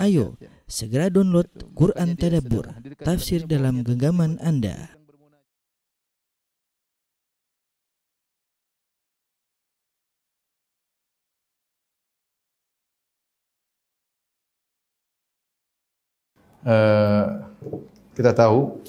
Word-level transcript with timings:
Ayo, 0.00 0.34
segera 0.66 1.06
download 1.12 1.46
Quran 1.76 2.18
Tadabbur, 2.18 2.66
tafsir 3.02 3.46
dalam 3.46 3.86
genggaman 3.86 4.40
Anda. 4.42 4.90
Uh, 16.64 17.44
kita 18.16 18.32
tahu 18.32 18.80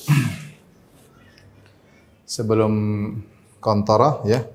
sebelum 2.24 2.74
kontara 3.60 4.24
ya 4.24 4.48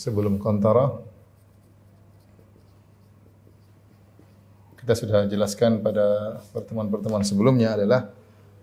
sebelum 0.00 0.40
kontara 0.40 0.96
kita 4.86 4.94
sudah 4.94 5.26
jelaskan 5.26 5.82
pada 5.82 6.38
pertemuan-pertemuan 6.54 7.26
sebelumnya 7.26 7.74
adalah 7.74 8.06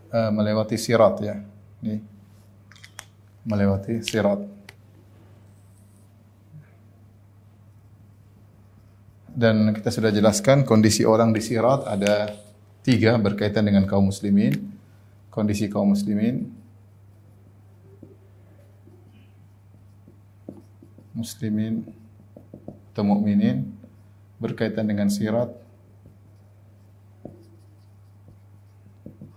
uh, 0.07 0.31
melewati 0.31 0.79
sirat 0.79 1.19
ya. 1.19 1.35
Ini 1.83 1.99
melewati 3.43 3.99
sirat. 3.99 4.39
Dan 9.35 9.75
kita 9.75 9.91
sudah 9.91 10.15
jelaskan 10.15 10.63
kondisi 10.63 11.03
orang 11.03 11.35
di 11.35 11.43
sirat 11.43 11.91
ada 11.91 12.31
tiga 12.87 13.19
berkaitan 13.19 13.67
dengan 13.67 13.83
kaum 13.83 14.07
muslimin. 14.07 14.55
Kondisi 15.27 15.67
kaum 15.67 15.91
muslimin. 15.91 16.47
Muslimin 21.11 21.83
atau 22.95 23.03
mukminin 23.03 23.67
berkaitan 24.39 24.87
dengan 24.87 25.11
sirat 25.11 25.62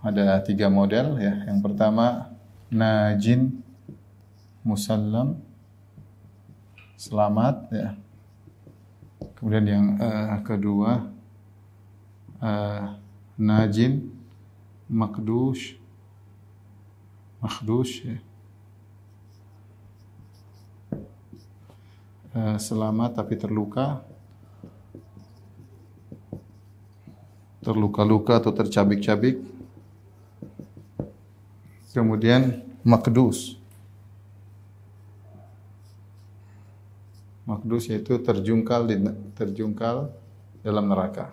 ada 0.06 0.38
tiga 0.38 0.70
model 0.70 1.18
ya. 1.18 1.34
Yang 1.50 1.58
pertama 1.66 2.30
najin 2.70 3.58
musallam 4.62 5.42
selamat 6.94 7.56
ya. 7.74 7.88
Kemudian 9.34 9.66
yang 9.66 9.86
uh, 9.98 10.38
kedua 10.46 11.10
uh, 12.38 12.94
najin 13.34 14.06
makdush 14.86 15.74
makdush 17.42 18.06
ya. 18.06 18.18
Uh, 22.36 22.56
selamat 22.60 23.16
tapi 23.16 23.34
terluka 23.34 24.04
terluka-luka 27.66 28.38
atau 28.38 28.54
tercabik-cabik 28.54 29.55
Kemudian 31.96 32.60
makdus. 32.84 33.56
Makdus 37.48 37.88
yaitu 37.88 38.20
terjungkal 38.20 38.84
di 38.84 39.00
terjungkal 39.32 40.12
dalam 40.60 40.92
neraka. 40.92 41.32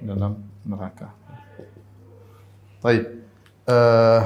Dalam 0.00 0.40
neraka. 0.64 1.12
Baik. 2.80 3.28
Uh, 3.68 4.24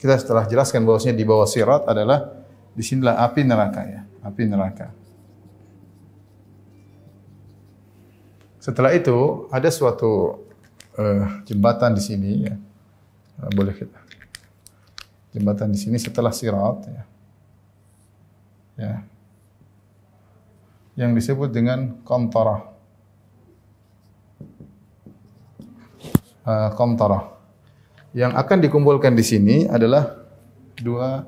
kita 0.00 0.16
setelah 0.16 0.48
jelaskan 0.48 0.88
bahwasanya 0.88 1.20
di 1.20 1.28
bawah 1.28 1.44
sirat 1.44 1.84
adalah 1.84 2.32
di 2.72 2.80
sinilah 2.80 3.20
api 3.28 3.44
neraka 3.44 3.84
ya, 3.84 4.00
api 4.24 4.42
neraka. 4.48 4.88
Setelah 8.56 8.96
itu 8.96 9.50
ada 9.52 9.68
suatu 9.68 10.48
uh, 10.96 11.44
jembatan 11.44 11.92
di 11.92 12.00
sini 12.00 12.32
ya 12.48 12.56
boleh 13.48 13.72
kita. 13.72 14.00
Jembatan 15.32 15.72
di 15.72 15.78
sini 15.78 15.96
setelah 15.96 16.34
sirat 16.34 16.78
ya. 16.84 17.02
Ya. 18.80 18.94
Yang 21.00 21.10
disebut 21.22 21.48
dengan 21.48 22.02
kontara. 22.04 22.66
Uh, 26.44 26.70
kontara. 26.76 27.30
Yang 28.10 28.32
akan 28.34 28.58
dikumpulkan 28.58 29.14
di 29.14 29.22
sini 29.22 29.56
adalah 29.70 30.18
dua 30.74 31.24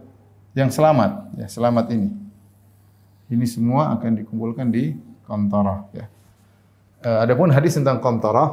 yang 0.52 0.68
selamat, 0.68 1.38
ya, 1.38 1.46
selamat 1.46 1.86
ini. 1.94 2.10
Ini 3.32 3.46
semua 3.48 3.94
akan 3.96 4.18
dikumpulkan 4.18 4.68
di 4.68 4.98
kontara, 5.24 5.86
ya. 5.94 6.10
Uh, 7.06 7.18
adapun 7.22 7.54
hadis 7.54 7.78
tentang 7.78 8.02
kontara 8.02 8.50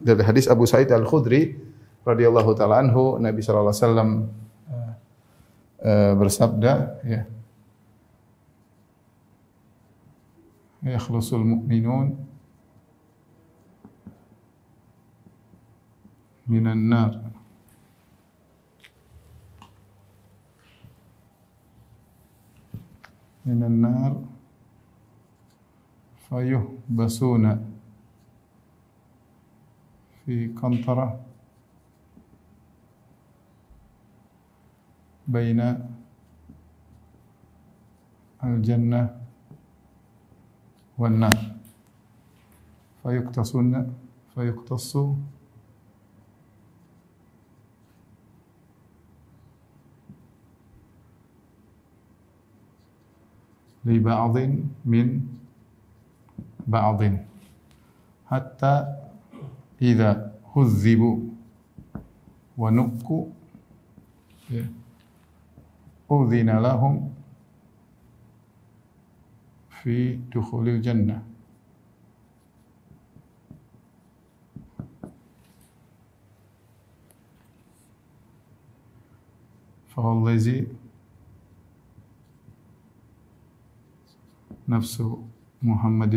dari 0.00 0.24
hadis 0.24 0.48
Abu 0.48 0.64
Sa'id 0.64 0.88
Al-Khudri 0.88 1.73
radhiyallahu 2.04 2.50
taala 2.54 2.84
anhu 2.84 3.16
Nabi 3.18 3.40
sallallahu 3.40 3.72
alaihi 3.72 3.84
wasallam 3.84 4.10
uh, 4.68 4.92
uh, 5.88 6.12
bersabda 6.20 6.72
ya 7.08 7.20
yakhlusul 10.84 11.40
mu'minun 11.40 12.12
minan 16.44 16.80
nar 16.92 17.12
minan 23.48 23.80
nar 23.80 24.12
fayuhbasuna 26.28 27.64
fi 30.24 30.52
qantara 30.52 31.16
بين 35.28 35.60
الجنة 38.44 39.20
والنار. 40.98 41.54
فيقتصون 43.02 43.94
فيقتص 44.34 44.96
لبعض 53.84 54.36
من 54.84 55.08
بعض. 56.66 57.00
حتى 58.26 58.74
إذا 59.82 60.32
هذبوا 60.56 61.18
ونقوا 62.58 63.26
أذن 66.22 66.50
لهم 66.58 66.94
في 69.70 70.16
دخول 70.34 70.68
الجنة. 70.68 71.22
فهو 79.94 80.28
الذي 80.28 80.66
نفس 84.68 85.02
محمد 85.62 86.14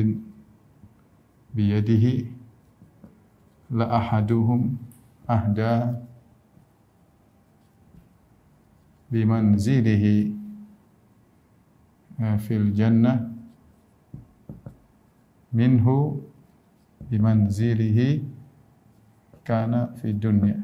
بيده 1.53 2.05
لأحدهم 3.69 4.77
أهدى 5.29 6.06
بمنزله. 9.11 10.05
في 12.17 12.53
الجنة؟ 12.57 13.13
منه 15.53 15.87
بمنزله 17.01 18.23
كان 19.45 19.93
في 20.01 20.09
الدنيا. 20.09 20.63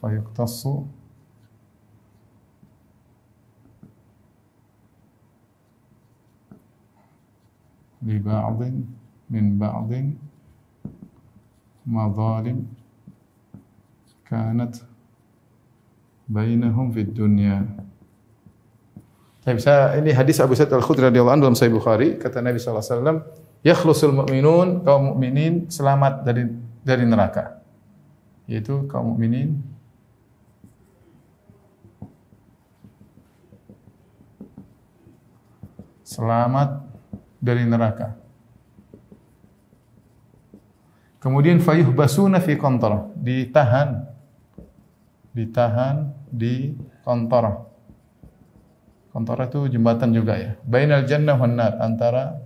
فيقتص 0.00 0.66
لبعض 8.02 8.62
من 9.30 9.58
بعض 9.58 9.90
مظالم 11.86 12.79
kanat 14.30 14.78
bainahum 16.30 16.94
fid 16.94 17.10
dunya. 17.10 17.66
Tapi 19.42 19.58
saya 19.58 19.98
ini 19.98 20.14
hadis 20.14 20.38
Abu 20.38 20.54
Sa'id 20.54 20.70
Al-Khudri 20.70 21.10
radhiyallahu 21.10 21.34
anhu 21.34 21.44
dalam 21.50 21.58
Sahih 21.58 21.74
Bukhari 21.74 22.14
kata 22.14 22.38
Nabi 22.38 22.62
sallallahu 22.62 22.84
alaihi 22.86 22.94
wasallam 22.94 23.18
yakhlusul 23.66 24.14
mu'minun 24.14 24.86
kaum 24.86 25.02
mukminin 25.10 25.66
selamat 25.66 26.22
dari 26.22 26.46
dari 26.86 27.04
neraka. 27.08 27.58
Yaitu 28.46 28.86
kaum 28.86 29.16
mukminin 29.16 29.58
selamat 36.06 36.86
dari 37.42 37.64
neraka. 37.66 38.14
Kemudian 41.20 41.60
fayuh 41.60 41.92
basuna 41.92 42.40
fi 42.40 42.56
kontor, 42.56 43.12
ditahan, 43.16 44.08
ditahan 45.34 46.10
di 46.30 46.74
kontor. 47.02 47.70
Kontor 49.10 49.50
itu 49.50 49.60
jembatan 49.70 50.14
juga 50.14 50.38
ya. 50.38 50.52
Bainal 50.62 51.06
jannah 51.06 51.34
wan 51.34 51.58
nar 51.58 51.82
antara 51.82 52.38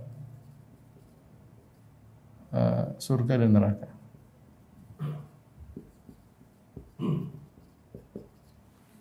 uh, 2.53 2.97
surga 2.97 3.45
dan 3.45 3.51
neraka. 3.53 3.89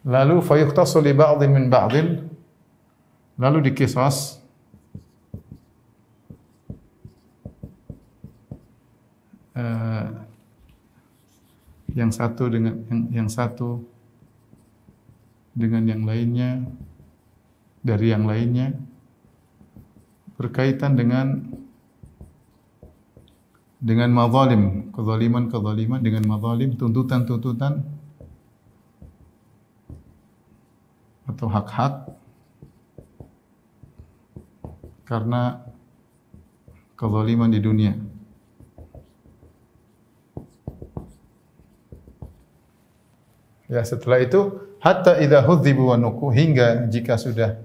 Lalu 0.04 0.44
fayuqtasu 0.44 1.00
li 1.00 1.16
ba'dhin 1.16 1.48
min 1.48 1.72
ba'dhin 1.72 2.28
lalu 3.40 3.70
dikisas 3.70 4.38
uh, 9.56 10.23
yang 11.94 12.10
satu 12.10 12.50
dengan 12.50 12.74
yang, 12.90 13.00
yang 13.24 13.28
satu 13.30 13.86
dengan 15.54 15.86
yang 15.86 16.02
lainnya 16.02 16.66
dari 17.80 18.10
yang 18.10 18.26
lainnya 18.26 18.74
berkaitan 20.34 20.98
dengan 20.98 21.54
dengan 23.84 24.10
mazalim, 24.16 24.90
kezaliman-kezaliman 24.96 26.00
dengan 26.00 26.24
mazalim, 26.24 26.72
tuntutan-tuntutan 26.72 27.84
atau 31.28 31.46
hak-hak 31.52 31.94
karena 35.04 35.60
kezaliman 36.96 37.52
di 37.52 37.60
dunia. 37.60 37.92
Ya, 43.74 43.82
setelah 43.82 44.22
itu 44.22 44.54
hatta 44.78 45.18
idza 45.18 45.42
hudzibu 45.42 45.90
wa 45.90 45.98
nuku 45.98 46.30
hingga 46.30 46.86
jika 46.86 47.18
sudah 47.18 47.58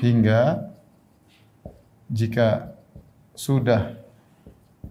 hingga 0.00 0.64
jika 2.08 2.72
sudah 3.36 4.00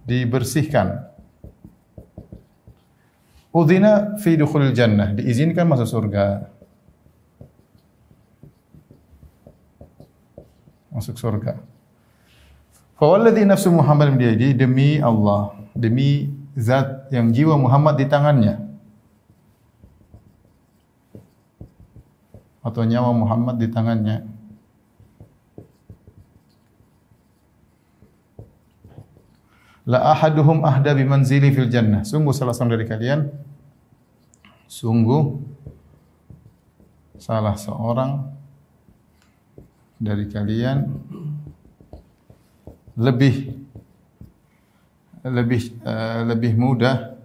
dibersihkan. 0.06 1.02
Udhina 3.50 4.22
fi 4.22 4.38
dukhulil 4.38 4.70
jannah 4.78 5.18
diizinkan 5.18 5.66
masuk 5.66 5.90
surga. 5.90 6.46
Masuk 10.94 11.18
surga. 11.18 11.58
Fa 13.02 13.06
walladhi 13.10 13.50
nafsu 13.50 13.74
Muhammad 13.74 14.14
biyadi 14.14 14.54
demi 14.54 15.02
Allah 15.02 15.58
demi 15.74 16.30
zat 16.54 17.10
yang 17.10 17.34
jiwa 17.34 17.58
Muhammad 17.58 17.98
di 17.98 18.06
tangannya 18.06 18.69
atau 22.60 22.82
nyawa 22.84 23.12
Muhammad 23.16 23.56
di 23.58 23.68
tangannya. 23.72 24.18
La 29.90 30.14
ahaduhum 30.14 30.62
ahda 30.62 30.94
bimanzili 30.94 31.50
fil 31.50 31.72
jannah. 31.72 32.06
Sungguh 32.06 32.30
salah 32.36 32.54
seorang 32.54 32.78
dari 32.78 32.86
kalian 32.86 33.20
sungguh 34.70 35.42
salah 37.18 37.58
seorang 37.58 38.30
dari 39.98 40.30
kalian 40.30 40.88
lebih 42.94 43.58
lebih 45.26 45.74
uh, 45.84 46.22
lebih 46.30 46.54
mudah 46.54 47.18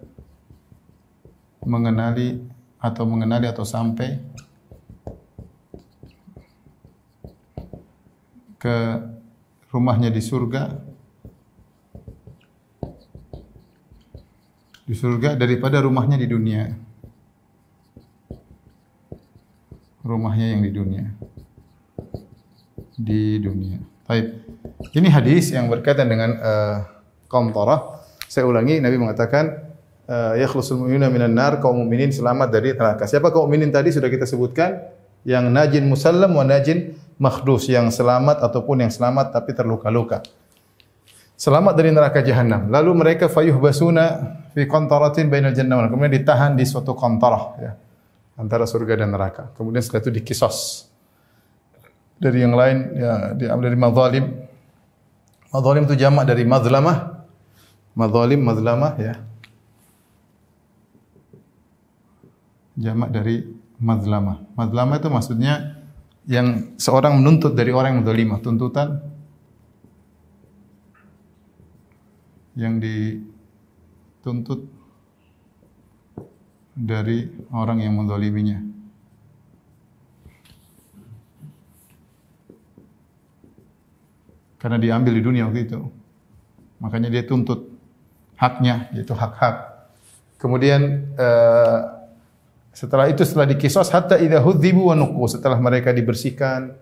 mengenali 1.63 2.43
atau 2.81 3.05
mengenali 3.07 3.47
atau 3.47 3.63
sampai 3.63 4.19
ke 8.65 8.77
rumahnya 9.69 10.09
di 10.09 10.25
surga 10.25 10.73
di 14.89 14.95
surga 14.97 15.37
daripada 15.37 15.85
rumahnya 15.85 16.17
di 16.17 16.25
dunia. 16.25 16.73
Rumahnya 20.05 20.47
yang 20.57 20.61
di 20.65 20.71
dunia. 20.73 21.05
Di 22.97 23.41
dunia. 23.41 23.81
Baik. 24.05 24.45
Ini 24.93 25.09
hadis 25.09 25.53
yang 25.53 25.73
berkaitan 25.73 26.09
dengan 26.13 26.37
uh, 26.37 26.77
kaum 27.29 27.53
Torah. 27.57 28.05
Saya 28.29 28.45
ulangi, 28.45 28.81
Nabi 28.85 29.01
mengatakan 29.01 29.73
uh, 30.05 30.37
yakhlusul 30.37 30.85
mu'minuna 30.85 31.09
minan 31.09 31.33
nar, 31.33 31.61
kaum 31.65 31.81
mukminin 31.81 32.13
selamat 32.13 32.53
dari 32.53 32.77
neraka. 32.77 33.09
Siapa 33.09 33.33
kaum 33.33 33.49
mukminin 33.49 33.73
tadi 33.73 33.93
sudah 33.93 34.13
kita 34.13 34.29
sebutkan? 34.29 34.85
Yang 35.25 35.45
najin 35.49 35.85
musallam 35.89 36.37
wa 36.37 36.45
najin 36.45 37.01
makhdus 37.19 37.71
yang 37.71 37.91
selamat 37.91 38.43
ataupun 38.43 38.87
yang 38.87 38.93
selamat 38.93 39.35
tapi 39.35 39.55
terluka-luka. 39.55 40.23
Selamat 41.35 41.75
dari 41.75 41.91
neraka 41.91 42.23
jahanam. 42.23 42.71
Lalu 42.71 42.91
mereka 42.95 43.27
fayuh 43.27 43.59
basuna 43.59 44.39
fi 44.55 44.71
qantaratin 44.71 45.27
bainal 45.27 45.51
jannah 45.51 45.91
Kemudian 45.91 46.15
ditahan 46.15 46.55
di 46.55 46.63
suatu 46.63 46.95
kontarah 46.95 47.45
ya. 47.59 47.73
Antara 48.39 48.67
surga 48.67 49.03
dan 49.03 49.15
neraka. 49.15 49.51
Kemudian 49.55 49.83
setelah 49.83 50.07
itu 50.07 50.13
dikisos. 50.15 50.91
Dari 52.19 52.43
yang 52.43 52.55
lain 52.55 52.95
ya 52.95 53.35
dari 53.35 53.79
madzalim. 53.79 54.25
Madzalim 55.51 55.83
itu 55.87 55.95
jamak 55.99 56.25
dari 56.27 56.43
madlamah. 56.47 56.99
Madzalim, 57.95 58.41
madlamah 58.43 58.93
ya. 58.99 59.15
Jamak 62.75 63.11
dari 63.15 63.47
madlamah. 63.79 64.43
Madlamah 64.59 64.99
itu 64.99 65.09
maksudnya 65.11 65.84
yang 66.25 66.77
seorang 66.81 67.21
menuntut 67.21 67.53
dari 67.53 67.71
orang 67.73 67.97
yang 67.97 68.01
mendolimah, 68.05 68.41
tuntutan 68.41 69.03
yang 72.55 72.79
dituntut 72.79 74.71
dari 76.75 77.31
orang 77.55 77.83
yang 77.83 77.95
mendoliminya. 77.95 78.59
Karena 84.59 84.81
diambil 84.81 85.13
di 85.13 85.23
dunia 85.23 85.45
waktu 85.45 85.69
itu. 85.69 85.81
Makanya 86.81 87.13
dia 87.13 87.23
tuntut 87.29 87.69
haknya, 88.41 88.89
yaitu 88.97 89.13
hak-hak. 89.13 89.87
Kemudian 90.41 91.15
uh, 91.21 92.04
setelah 92.75 93.07
itu 93.07 93.23
setelah 93.23 93.47
dikisos 93.47 93.89
hatta 93.95 94.19
idza 94.19 94.43
hudzibu 94.43 94.91
wa 94.91 94.99
setelah 95.31 95.57
mereka 95.63 95.95
dibersihkan 95.95 96.75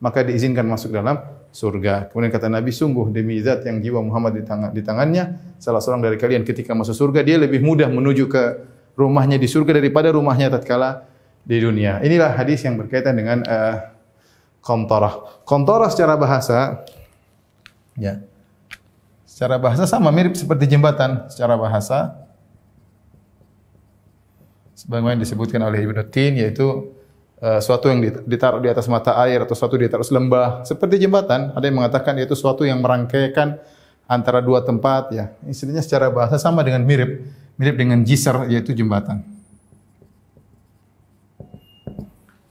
maka 0.00 0.24
diizinkan 0.24 0.64
masuk 0.64 0.92
dalam 0.92 1.20
surga. 1.54 2.10
Kemudian 2.10 2.32
kata 2.34 2.50
Nabi 2.50 2.74
sungguh 2.74 3.14
demi 3.14 3.38
zat 3.38 3.62
yang 3.62 3.78
jiwa 3.78 4.02
Muhammad 4.02 4.40
di, 4.40 4.42
tangan, 4.42 4.74
di 4.74 4.82
tangannya 4.82 5.56
salah 5.62 5.78
seorang 5.78 6.02
dari 6.02 6.16
kalian 6.18 6.42
ketika 6.42 6.74
masuk 6.74 6.96
surga 6.96 7.22
dia 7.22 7.36
lebih 7.38 7.62
mudah 7.62 7.86
menuju 7.86 8.26
ke 8.26 8.42
rumahnya 8.98 9.38
di 9.38 9.46
surga 9.46 9.78
daripada 9.78 10.10
rumahnya 10.10 10.50
tatkala 10.50 11.06
di 11.44 11.60
dunia. 11.60 12.00
Inilah 12.02 12.34
hadis 12.34 12.64
yang 12.64 12.80
berkaitan 12.80 13.14
dengan 13.14 13.44
uh, 13.44 13.76
kontorah. 14.64 15.44
Kontorah 15.44 15.92
secara 15.92 16.16
bahasa 16.16 16.82
ya. 18.00 18.18
Secara 19.28 19.58
bahasa 19.58 19.84
sama 19.84 20.08
mirip 20.14 20.38
seperti 20.38 20.70
jembatan 20.70 21.26
secara 21.28 21.58
bahasa 21.58 22.23
sebagaimana 24.84 25.16
disebutkan 25.16 25.64
oleh 25.64 25.80
Ibnu 25.80 26.04
Tin 26.12 26.36
yaitu 26.36 26.92
uh, 27.40 27.60
suatu 27.64 27.88
yang 27.88 28.04
ditaruh 28.28 28.60
di 28.60 28.68
atas 28.68 28.84
mata 28.84 29.16
air 29.24 29.40
atau 29.40 29.56
suatu 29.56 29.80
di 29.80 29.88
atas 29.88 30.12
lembah. 30.12 30.68
Seperti 30.68 31.00
jembatan 31.00 31.56
ada 31.56 31.64
yang 31.64 31.80
mengatakan 31.80 32.12
yaitu 32.20 32.36
suatu 32.36 32.68
yang 32.68 32.84
merangkaikan 32.84 33.56
antara 34.04 34.44
dua 34.44 34.60
tempat 34.60 35.08
ya. 35.10 35.32
Istilahnya 35.48 35.80
secara 35.80 36.12
bahasa 36.12 36.36
sama 36.36 36.60
dengan 36.60 36.84
mirip 36.84 37.24
mirip 37.56 37.74
dengan 37.80 38.04
jisr 38.04 38.44
yaitu 38.52 38.76
jembatan. 38.76 39.24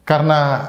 Karena 0.03 0.67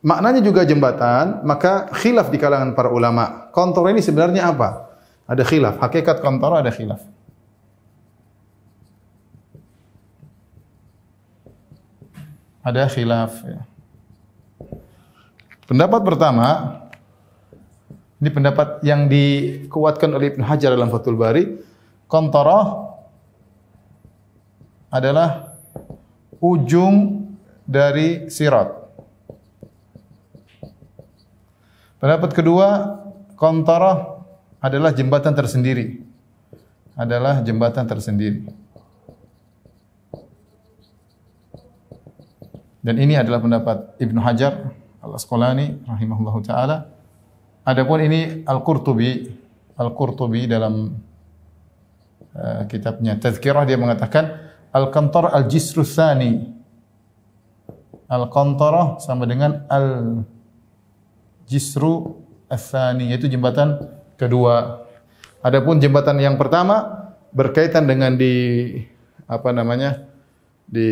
maknanya 0.00 0.40
juga 0.40 0.64
jembatan 0.64 1.44
maka 1.44 1.92
khilaf 2.00 2.32
di 2.32 2.40
kalangan 2.40 2.72
para 2.72 2.88
ulama. 2.88 3.52
Kontor 3.52 3.92
ini 3.92 4.00
sebenarnya 4.00 4.50
apa? 4.50 4.88
Ada 5.28 5.44
khilaf. 5.44 5.78
Hakikat 5.78 6.24
kontor 6.24 6.58
ada 6.58 6.72
khilaf 6.72 7.13
ada 12.64 12.88
khilaf. 12.88 13.44
Ya. 13.44 13.60
Pendapat 15.68 16.00
pertama, 16.00 16.48
ini 18.18 18.32
pendapat 18.32 18.80
yang 18.80 19.04
dikuatkan 19.04 20.08
oleh 20.16 20.32
Ibn 20.32 20.42
Hajar 20.48 20.72
dalam 20.72 20.88
Fathul 20.88 21.20
Bari, 21.20 21.60
kontorah 22.08 22.96
adalah 24.88 25.60
ujung 26.40 27.28
dari 27.68 28.32
sirat. 28.32 28.72
Pendapat 32.00 32.36
kedua, 32.36 33.00
kontorah 33.36 34.24
adalah 34.60 34.92
jembatan 34.92 35.32
tersendiri. 35.32 36.04
Adalah 36.96 37.40
jembatan 37.40 37.88
tersendiri. 37.88 38.63
Dan 42.84 43.00
ini 43.00 43.16
adalah 43.16 43.40
pendapat 43.40 43.96
Ibnu 43.96 44.20
Hajar 44.20 44.76
Al-Asqalani 45.00 45.88
rahimahullahu 45.88 46.44
taala. 46.44 46.92
Adapun 47.64 48.04
ini 48.04 48.44
Al-Qurtubi, 48.44 49.24
Al-Qurtubi 49.80 50.44
dalam 50.44 50.92
uh, 52.36 52.68
kitabnya 52.68 53.16
Tazkirah 53.16 53.64
dia 53.64 53.80
mengatakan 53.80 54.52
Al-Qantar 54.68 55.32
Al-Jisru 55.32 55.80
Tsani. 55.80 56.52
Al-Qantarah 58.04 59.00
sama 59.00 59.24
dengan 59.24 59.64
Al-Jisru 59.72 60.28
Tsani 62.52 63.16
yaitu 63.16 63.32
jembatan 63.32 63.80
kedua. 64.20 64.84
Adapun 65.40 65.80
jembatan 65.80 66.20
yang 66.20 66.36
pertama 66.36 67.08
berkaitan 67.32 67.88
dengan 67.88 68.12
di 68.20 68.76
apa 69.24 69.56
namanya? 69.56 70.04
Di 70.64 70.88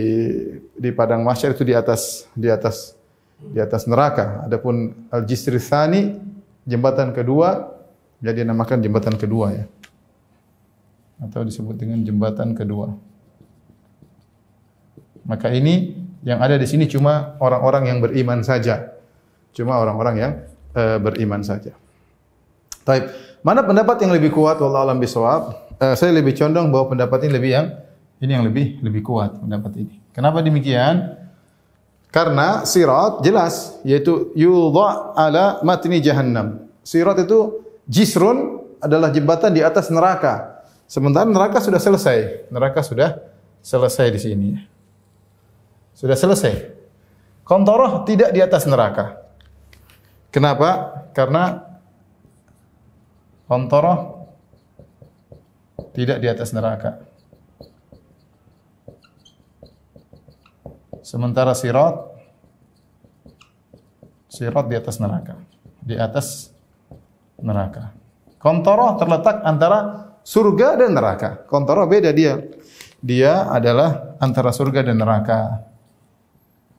di 0.77 0.91
padang 0.93 1.25
mahsyar 1.25 1.57
itu 1.57 1.65
di 1.65 1.75
atas 1.75 2.29
di 2.37 2.49
atas 2.49 2.95
di 3.41 3.59
atas 3.59 3.89
neraka. 3.89 4.47
Adapun 4.47 5.09
al-jisr 5.11 5.59
tsani 5.59 6.21
jembatan 6.69 7.11
kedua 7.11 7.73
jadi 8.23 8.47
namakan 8.47 8.79
jembatan 8.79 9.19
kedua 9.19 9.47
ya. 9.51 9.65
Atau 11.23 11.43
disebut 11.43 11.75
dengan 11.75 12.03
jembatan 12.07 12.55
kedua. 12.55 12.95
Maka 15.27 15.51
ini 15.55 15.95
yang 16.23 16.39
ada 16.39 16.55
di 16.59 16.67
sini 16.67 16.87
cuma 16.87 17.35
orang-orang 17.43 17.91
yang 17.91 17.99
beriman 17.99 18.43
saja. 18.47 18.95
Cuma 19.55 19.79
orang-orang 19.79 20.15
yang 20.19 20.33
uh, 20.75 20.99
beriman 21.03 21.43
saja. 21.43 21.75
Taib. 22.83 23.11
Mana 23.43 23.67
pendapat 23.67 23.99
yang 24.07 24.15
lebih 24.15 24.31
kuat 24.31 24.63
wallahu 24.63 24.87
alam 24.87 24.99
bisawab? 25.03 25.75
Uh, 25.83 25.95
saya 25.99 26.15
lebih 26.15 26.35
condong 26.39 26.71
bahwa 26.71 26.95
pendapat 26.95 27.27
ini 27.27 27.33
lebih 27.35 27.51
yang 27.51 27.67
ini 28.23 28.31
yang 28.39 28.47
lebih 28.47 28.79
lebih 28.79 29.03
kuat 29.03 29.43
pendapat 29.43 29.83
ini. 29.83 29.99
Kenapa 30.15 30.39
demikian? 30.39 31.19
Karena 32.15 32.63
sirat 32.63 33.25
jelas 33.27 33.83
yaitu 33.83 34.31
yudha 34.39 35.11
ala 35.19 35.59
matni 35.67 35.99
jahannam. 35.99 36.71
Sirat 36.87 37.27
itu 37.27 37.67
jisrun 37.91 38.63
adalah 38.79 39.11
jembatan 39.11 39.51
di 39.51 39.65
atas 39.65 39.91
neraka. 39.91 40.63
Sementara 40.87 41.27
neraka 41.27 41.59
sudah 41.59 41.83
selesai. 41.83 42.47
Neraka 42.53 42.85
sudah 42.87 43.19
selesai 43.65 44.07
di 44.15 44.21
sini. 44.21 44.49
Sudah 45.97 46.15
selesai. 46.15 46.69
Kontoroh 47.43 48.07
tidak 48.07 48.31
di 48.31 48.39
atas 48.39 48.69
neraka. 48.71 49.19
Kenapa? 50.31 51.01
Karena 51.17 51.59
kontoroh 53.51 54.29
tidak 55.97 56.23
di 56.23 56.29
atas 56.29 56.53
neraka. 56.55 57.12
Sementara 61.03 61.53
sirat 61.53 62.13
sirat 64.33 64.67
di 64.71 64.77
atas 64.79 64.97
neraka. 64.97 65.35
Di 65.83 65.95
atas 65.99 66.49
neraka. 67.43 67.93
Kontoroh 68.41 68.97
terletak 68.97 69.45
antara 69.45 69.79
surga 70.25 70.81
dan 70.81 70.97
neraka. 70.97 71.45
Kontoroh 71.47 71.85
beda 71.85 72.11
dia. 72.15 72.41
Dia 73.03 73.51
adalah 73.51 74.17
antara 74.23 74.55
surga 74.55 74.87
dan 74.87 74.97
neraka. 75.03 75.69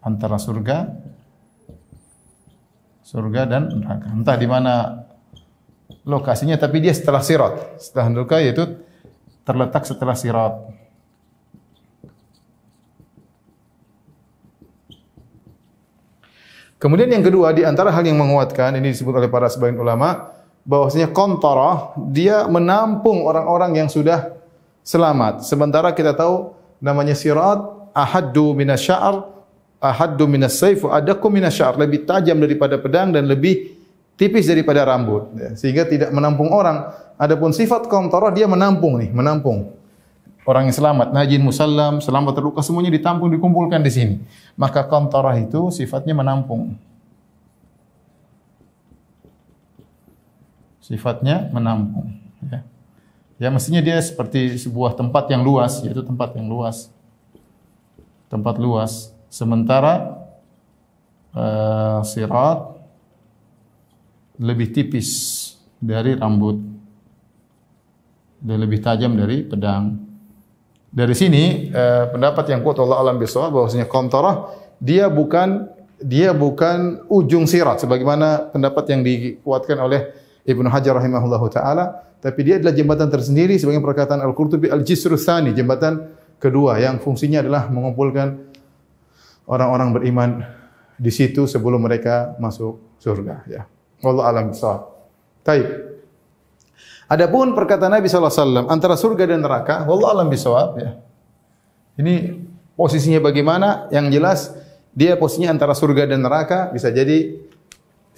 Antara 0.03 0.39
surga 0.39 0.87
surga 3.03 3.41
dan 3.45 3.69
neraka. 3.69 4.07
Entah 4.09 4.35
di 4.39 4.47
mana 4.47 5.03
lokasinya 6.07 6.55
tapi 6.57 6.79
dia 6.79 6.95
setelah 6.95 7.21
sirat. 7.21 7.77
Setelah 7.79 8.07
neraka 8.09 8.39
yaitu 8.39 8.81
terletak 9.43 9.83
setelah 9.83 10.15
sirat. 10.15 10.82
Kemudian 16.83 17.07
yang 17.07 17.23
kedua 17.23 17.55
di 17.55 17.63
antara 17.63 17.95
hal 17.95 18.03
yang 18.03 18.19
menguatkan 18.19 18.75
ini 18.75 18.91
disebut 18.91 19.15
oleh 19.15 19.31
para 19.31 19.47
sebagian 19.47 19.79
ulama 19.79 20.35
bahwasanya 20.67 21.15
kontorah 21.15 21.95
dia 22.11 22.43
menampung 22.51 23.23
orang-orang 23.23 23.79
yang 23.79 23.87
sudah 23.87 24.35
selamat. 24.83 25.47
Sementara 25.47 25.95
kita 25.95 26.11
tahu 26.11 26.51
namanya 26.83 27.15
sirat 27.15 27.63
ahaddu 27.95 28.51
minasya'ar 28.51 29.15
ahaddu 29.79 30.27
minasayf 30.27 30.83
adakum 30.83 31.31
minasya'ar 31.31 31.79
lebih 31.79 32.03
tajam 32.03 32.35
daripada 32.43 32.75
pedang 32.75 33.15
dan 33.15 33.31
lebih 33.31 33.79
tipis 34.19 34.51
daripada 34.51 34.83
rambut 34.83 35.31
ya, 35.39 35.55
sehingga 35.55 35.87
tidak 35.87 36.11
menampung 36.11 36.51
orang. 36.51 36.91
Adapun 37.15 37.55
sifat 37.55 37.87
kontorah 37.87 38.35
dia 38.35 38.43
menampung 38.43 38.99
nih, 38.99 39.07
menampung 39.15 39.71
orang 40.43 40.67
yang 40.67 40.75
selamat, 40.75 41.15
najin 41.15 41.41
musallam, 41.43 42.03
selamat 42.03 42.39
terluka 42.39 42.59
semuanya 42.59 42.91
ditampung 42.91 43.31
dikumpulkan 43.31 43.79
di 43.83 43.91
sini. 43.91 44.15
Maka 44.59 44.87
kontorah 44.87 45.35
itu 45.39 45.71
sifatnya 45.71 46.15
menampung. 46.15 46.75
Sifatnya 50.83 51.47
menampung. 51.49 52.11
Ya. 52.43 52.59
ya 53.39 53.47
mestinya 53.47 53.79
dia 53.79 53.95
seperti 54.03 54.59
sebuah 54.59 54.99
tempat 54.99 55.31
yang 55.31 55.47
luas, 55.47 55.79
yaitu 55.79 56.03
tempat 56.03 56.35
yang 56.35 56.51
luas. 56.51 56.91
Tempat 58.27 58.59
luas. 58.59 59.15
Sementara 59.31 60.19
uh, 61.31 62.03
sirat 62.03 62.77
lebih 64.37 64.75
tipis 64.75 65.09
dari 65.79 66.19
rambut 66.19 66.59
dan 68.43 68.57
lebih 68.59 68.83
tajam 68.83 69.15
dari 69.15 69.47
pedang. 69.47 70.12
Dari 70.93 71.17
sini 71.17 71.73
eh, 71.73 72.05
pendapat 72.13 72.53
yang 72.53 72.61
kuat 72.61 72.77
Allah 72.77 73.01
alam 73.01 73.17
bisawab 73.17 73.57
bahwasanya 73.57 73.89
kontorah 73.89 74.53
dia 74.77 75.09
bukan 75.09 75.65
dia 75.97 76.35
bukan 76.35 77.01
ujung 77.09 77.49
sirat 77.49 77.81
sebagaimana 77.81 78.53
pendapat 78.53 78.93
yang 78.93 79.01
dikuatkan 79.01 79.79
oleh 79.81 80.13
Ibnu 80.43 80.67
Hajar 80.67 80.99
rahimahullahu 80.99 81.47
taala, 81.47 82.03
tapi 82.19 82.43
dia 82.43 82.59
adalah 82.59 82.75
jembatan 82.75 83.07
tersendiri 83.07 83.55
sebagai 83.55 83.79
perkataan 83.79 84.19
Al-Qurtubi 84.19 84.67
Al-Jisru 84.67 85.15
Tsani, 85.15 85.55
jembatan 85.55 86.11
kedua 86.35 86.75
yang 86.83 86.99
fungsinya 86.99 87.39
adalah 87.39 87.71
mengumpulkan 87.71 88.51
orang-orang 89.47 89.89
beriman 89.95 90.29
di 90.99 91.11
situ 91.15 91.47
sebelum 91.47 91.87
mereka 91.87 92.35
masuk 92.37 92.99
surga 92.99 93.47
ya. 93.47 93.63
Allah 94.03 94.23
alam 94.27 94.51
bisawab. 94.51 94.81
Baik. 95.47 95.92
Adapun 97.13 97.53
perkataan 97.53 97.93
Nabi 97.93 98.09
SAW 98.09 98.65
antara 98.65 98.97
surga 98.97 99.29
dan 99.29 99.45
neraka, 99.45 99.85
wallah 99.85 100.17
alam 100.17 100.33
bisawab 100.33 100.81
ya. 100.81 100.97
Ini 102.01 102.41
posisinya 102.73 103.21
bagaimana? 103.21 103.85
Yang 103.93 104.05
jelas 104.17 104.39
dia 104.97 105.13
posisinya 105.13 105.53
antara 105.53 105.77
surga 105.77 106.09
dan 106.09 106.25
neraka 106.25 106.73
bisa 106.73 106.89
jadi 106.89 107.37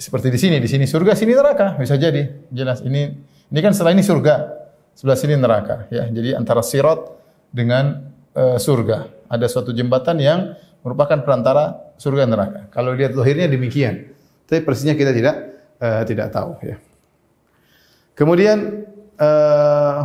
seperti 0.00 0.32
di 0.32 0.38
sini, 0.40 0.56
di 0.64 0.68
sini 0.68 0.88
surga, 0.88 1.12
sini 1.12 1.36
neraka, 1.36 1.76
bisa 1.76 2.00
jadi. 2.00 2.48
Jelas 2.48 2.80
ini 2.80 3.12
ini 3.52 3.60
kan 3.60 3.76
setelah 3.76 3.92
ini 3.92 4.00
surga, 4.00 4.34
sebelah 4.96 5.18
sini 5.20 5.36
neraka 5.36 5.92
ya. 5.92 6.08
Jadi 6.08 6.32
antara 6.32 6.64
sirat 6.64 7.04
dengan 7.52 8.00
uh, 8.32 8.56
surga. 8.56 9.28
Ada 9.28 9.44
suatu 9.52 9.76
jembatan 9.76 10.16
yang 10.24 10.56
merupakan 10.80 11.20
perantara 11.20 11.92
surga 12.00 12.24
dan 12.24 12.32
neraka. 12.32 12.60
Kalau 12.72 12.96
lihat 12.96 13.12
lahirnya 13.12 13.44
demikian. 13.44 14.08
Tapi 14.48 14.64
persisnya 14.64 14.96
kita 14.96 15.12
tidak 15.12 15.36
uh, 15.84 16.00
tidak 16.08 16.32
tahu 16.32 16.56
ya. 16.64 16.80
Kemudian 18.16 18.88
uh, 19.20 19.98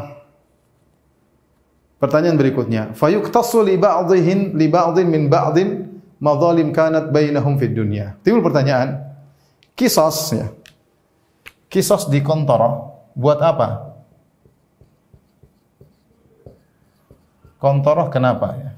pertanyaan 1.95 2.35
berikutnya, 2.35 2.91
fayuqtasu 2.91 3.63
li 3.63 3.79
ba'dhin 3.79 4.51
li 4.59 4.67
ba'dhin 4.67 5.07
min 5.07 5.31
ba'dhin 5.31 5.87
madzalim 6.19 6.75
kanat 6.75 7.07
bainahum 7.09 7.55
fid 7.55 7.71
dunya. 7.71 8.19
Timbul 8.19 8.43
pertanyaan, 8.43 9.15
kisos 9.79 10.35
ya. 10.35 10.51
Kisos 11.71 12.11
di 12.11 12.19
kontoro 12.19 12.99
buat 13.15 13.39
apa? 13.39 13.95
Kontoroh 17.55 18.11
kenapa 18.11 18.47
ya? 18.59 18.71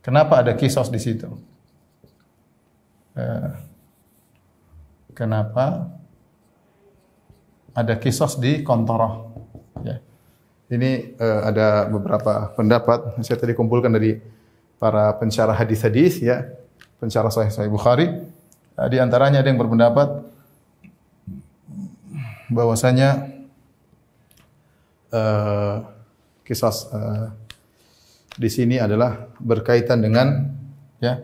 Kenapa 0.00 0.40
ada 0.40 0.56
kisos 0.56 0.88
di 0.88 0.96
situ? 1.02 1.28
Eh, 3.18 3.50
kenapa 5.12 5.95
ada 7.76 7.94
kisos 8.00 8.40
di 8.40 8.64
kontoroh. 8.64 9.36
Ya. 9.84 10.00
Ini 10.72 11.14
uh, 11.20 11.40
ada 11.52 11.84
beberapa 11.92 12.56
pendapat 12.56 13.20
saya 13.20 13.36
tadi 13.36 13.52
kumpulkan 13.52 13.92
dari 13.92 14.16
para 14.80 15.12
pensyarah 15.20 15.52
hadis-hadis 15.52 16.24
ya, 16.24 16.48
pensyarah 16.96 17.28
Sahih 17.28 17.52
Sahih 17.52 17.68
Bukhari. 17.68 18.08
Uh, 18.74 18.88
di 18.88 18.96
antaranya 18.96 19.44
ada 19.44 19.48
yang 19.52 19.60
berpendapat 19.60 20.24
bahwasanya 22.48 23.28
uh, 25.12 25.84
kisos 26.46 26.88
uh, 26.94 27.28
di 28.36 28.48
sini 28.48 28.80
adalah 28.80 29.28
berkaitan 29.36 30.00
dengan 30.00 30.56
ya 31.02 31.18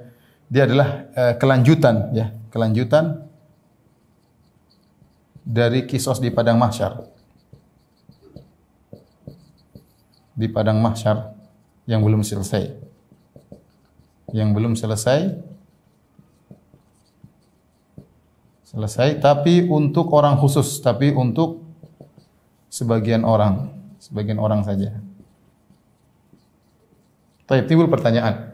dia 0.52 0.68
adalah 0.68 1.09
uh, 1.14 1.35
kelanjutan 1.38 2.11
ya 2.12 2.35
kelanjutan 2.50 3.32
dari 5.43 5.85
kisos 5.85 6.23
di 6.23 6.31
padang 6.31 6.57
mahsyar. 6.57 7.03
Di 10.33 10.49
padang 10.49 10.81
mahsyar 10.81 11.35
yang 11.85 12.01
belum 12.01 12.23
selesai. 12.25 12.73
Yang 14.33 14.49
belum 14.57 14.73
selesai 14.79 15.53
selesai 18.73 19.21
tapi 19.21 19.69
untuk 19.69 20.09
orang 20.17 20.41
khusus, 20.41 20.81
tapi 20.81 21.13
untuk 21.13 21.61
sebagian 22.73 23.21
orang, 23.21 23.69
sebagian 24.01 24.41
orang 24.41 24.65
saja. 24.65 24.97
Tapi 27.45 27.69
timbul 27.69 27.93
pertanyaan. 27.93 28.51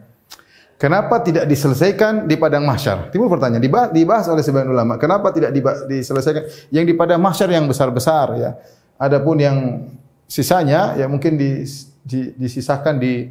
Kenapa 0.79 1.19
tidak 1.19 1.43
diselesaikan 1.43 2.23
di 2.23 2.39
padang 2.39 2.63
mahsyar? 2.63 3.11
Timbul 3.11 3.27
pertanyaan, 3.27 3.59
dibahas, 3.59 3.89
dibahas 3.91 4.25
oleh 4.31 4.39
sebagian 4.39 4.71
ulama. 4.71 4.95
Kenapa 4.95 5.35
tidak 5.35 5.51
diselesaikan 5.91 6.71
yang 6.71 6.87
di 6.87 6.95
padang 6.95 7.19
mahsyar 7.19 7.51
yang 7.51 7.67
besar-besar 7.67 8.27
ya? 8.39 8.55
Adapun 8.95 9.43
yang 9.43 9.57
sisanya 10.23 10.95
ya 10.95 11.11
mungkin 11.11 11.35
di, 11.35 11.67
di, 11.99 12.31
disisakan 12.31 12.95
di 12.95 13.27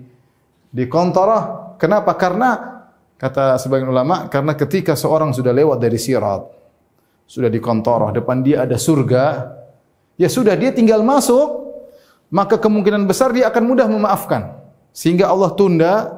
di 0.69 0.85
kontorah. 0.93 1.75
Kenapa? 1.81 2.13
Karena 2.21 2.85
kata 3.17 3.57
sebagian 3.57 3.89
ulama, 3.89 4.29
karena 4.29 4.53
ketika 4.53 4.93
seorang 4.93 5.33
sudah 5.33 5.57
lewat 5.57 5.81
dari 5.81 5.97
sirat, 5.97 6.45
sudah 7.25 7.49
di 7.49 7.61
kontorah, 7.65 8.13
depan 8.13 8.45
dia 8.45 8.69
ada 8.69 8.77
surga, 8.77 9.57
ya 10.21 10.29
sudah 10.29 10.53
dia 10.53 10.69
tinggal 10.77 11.01
masuk, 11.01 11.81
maka 12.29 12.61
kemungkinan 12.61 13.09
besar 13.09 13.33
dia 13.33 13.49
akan 13.49 13.65
mudah 13.65 13.89
memaafkan. 13.89 14.53
Sehingga 14.93 15.31
Allah 15.31 15.55
tunda 15.57 16.18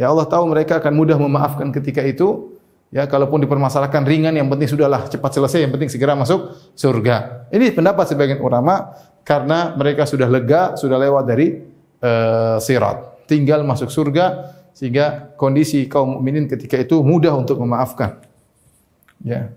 Ya 0.00 0.08
Allah 0.08 0.24
tahu 0.24 0.48
mereka 0.48 0.80
akan 0.80 0.92
mudah 0.94 1.16
memaafkan 1.20 1.68
ketika 1.70 2.00
itu. 2.02 2.52
Ya, 2.92 3.08
kalaupun 3.08 3.40
dipermasalahkan 3.40 4.04
ringan, 4.04 4.36
yang 4.36 4.52
penting 4.52 4.68
sudahlah 4.68 5.08
cepat 5.08 5.32
selesai, 5.32 5.64
yang 5.64 5.72
penting 5.72 5.88
segera 5.88 6.12
masuk 6.12 6.52
surga. 6.76 7.48
Ini 7.48 7.72
pendapat 7.72 8.12
sebagian 8.12 8.44
ulama 8.44 8.92
karena 9.24 9.72
mereka 9.80 10.04
sudah 10.04 10.28
lega, 10.28 10.76
sudah 10.76 11.00
lewat 11.00 11.24
dari 11.24 11.56
uh, 12.04 12.60
sirat, 12.60 13.24
tinggal 13.24 13.64
masuk 13.64 13.88
surga 13.88 14.52
sehingga 14.76 15.32
kondisi 15.40 15.88
kaum 15.88 16.20
mukminin 16.20 16.44
ketika 16.44 16.76
itu 16.76 17.00
mudah 17.00 17.32
untuk 17.32 17.56
memaafkan. 17.64 18.20
Ya. 19.24 19.56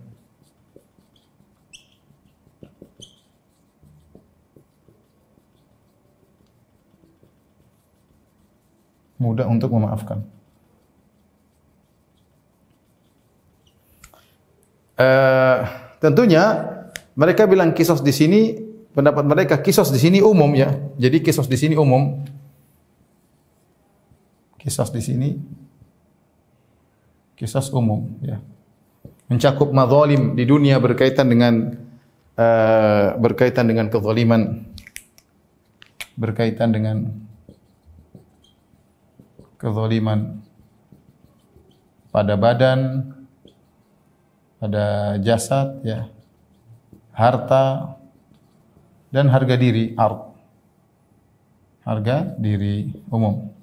Mudah 9.15 9.47
untuk 9.47 9.71
memaafkan. 9.71 10.23
Uh, 14.95 15.67
tentunya 15.99 16.71
mereka 17.19 17.43
bilang 17.47 17.75
kisos 17.75 17.99
di 17.99 18.15
sini 18.15 18.55
pendapat 18.95 19.27
mereka 19.27 19.55
kisos 19.59 19.91
di 19.91 19.99
sini 19.99 20.19
umum 20.23 20.51
ya. 20.55 20.71
Jadi 20.95 21.19
kisos 21.23 21.47
di 21.47 21.57
sini 21.59 21.75
umum. 21.75 22.23
Kisos 24.59 24.89
di 24.91 25.01
sini 25.03 25.29
kisos 27.35 27.71
umum 27.75 28.07
ya. 28.23 28.39
Mencakup 29.27 29.71
madzalim 29.75 30.37
di 30.37 30.47
dunia 30.47 30.79
berkaitan 30.79 31.27
dengan 31.27 31.75
uh, 32.39 33.07
berkaitan 33.19 33.67
dengan 33.67 33.91
kezaliman 33.91 34.63
berkaitan 36.15 36.71
dengan 36.71 37.24
kezaliman 39.55 40.39
pada 42.11 42.39
badan 42.39 43.11
ada 44.59 45.19
jasad 45.19 45.79
ya 45.83 46.07
harta 47.11 47.95
dan 49.11 49.31
harga 49.31 49.55
diri 49.55 49.95
art 49.95 50.35
harga 51.85 52.33
diri 52.41 52.89
umum. 53.13 53.53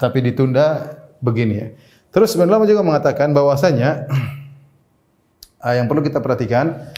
Tapi 0.00 0.24
ditunda 0.24 0.96
begini 1.20 1.54
ya. 1.60 1.68
Terus 2.08 2.32
sebenarnya 2.32 2.72
juga 2.72 2.82
mengatakan 2.82 3.36
bahwasanya 3.36 4.08
ah, 5.64 5.74
yang 5.76 5.86
perlu 5.86 6.00
kita 6.00 6.24
perhatikan 6.24 6.88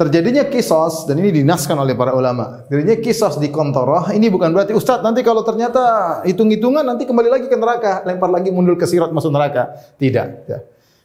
terjadinya 0.00 0.48
kisos 0.48 1.04
dan 1.04 1.20
ini 1.20 1.44
dinaskan 1.44 1.76
oleh 1.76 1.92
para 1.92 2.16
ulama. 2.16 2.64
Terjadinya 2.72 3.04
kisos 3.04 3.36
di 3.36 3.52
kontoroh 3.52 4.08
ini 4.16 4.32
bukan 4.32 4.48
berarti 4.56 4.72
Ustadz 4.72 5.04
nanti 5.04 5.20
kalau 5.20 5.44
ternyata 5.44 6.24
hitung-hitungan 6.24 6.80
nanti 6.80 7.04
kembali 7.04 7.28
lagi 7.28 7.46
ke 7.52 7.56
neraka, 7.60 8.00
lempar 8.08 8.32
lagi 8.32 8.48
mundur 8.48 8.80
ke 8.80 8.88
sirat 8.88 9.12
masuk 9.12 9.28
neraka. 9.28 9.76
Tidak. 10.00 10.28
Ya. 10.48 10.58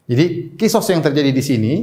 Jadi 0.07 0.55
kisos 0.55 0.87
yang 0.87 1.03
terjadi 1.03 1.35
di 1.35 1.43
sini 1.43 1.73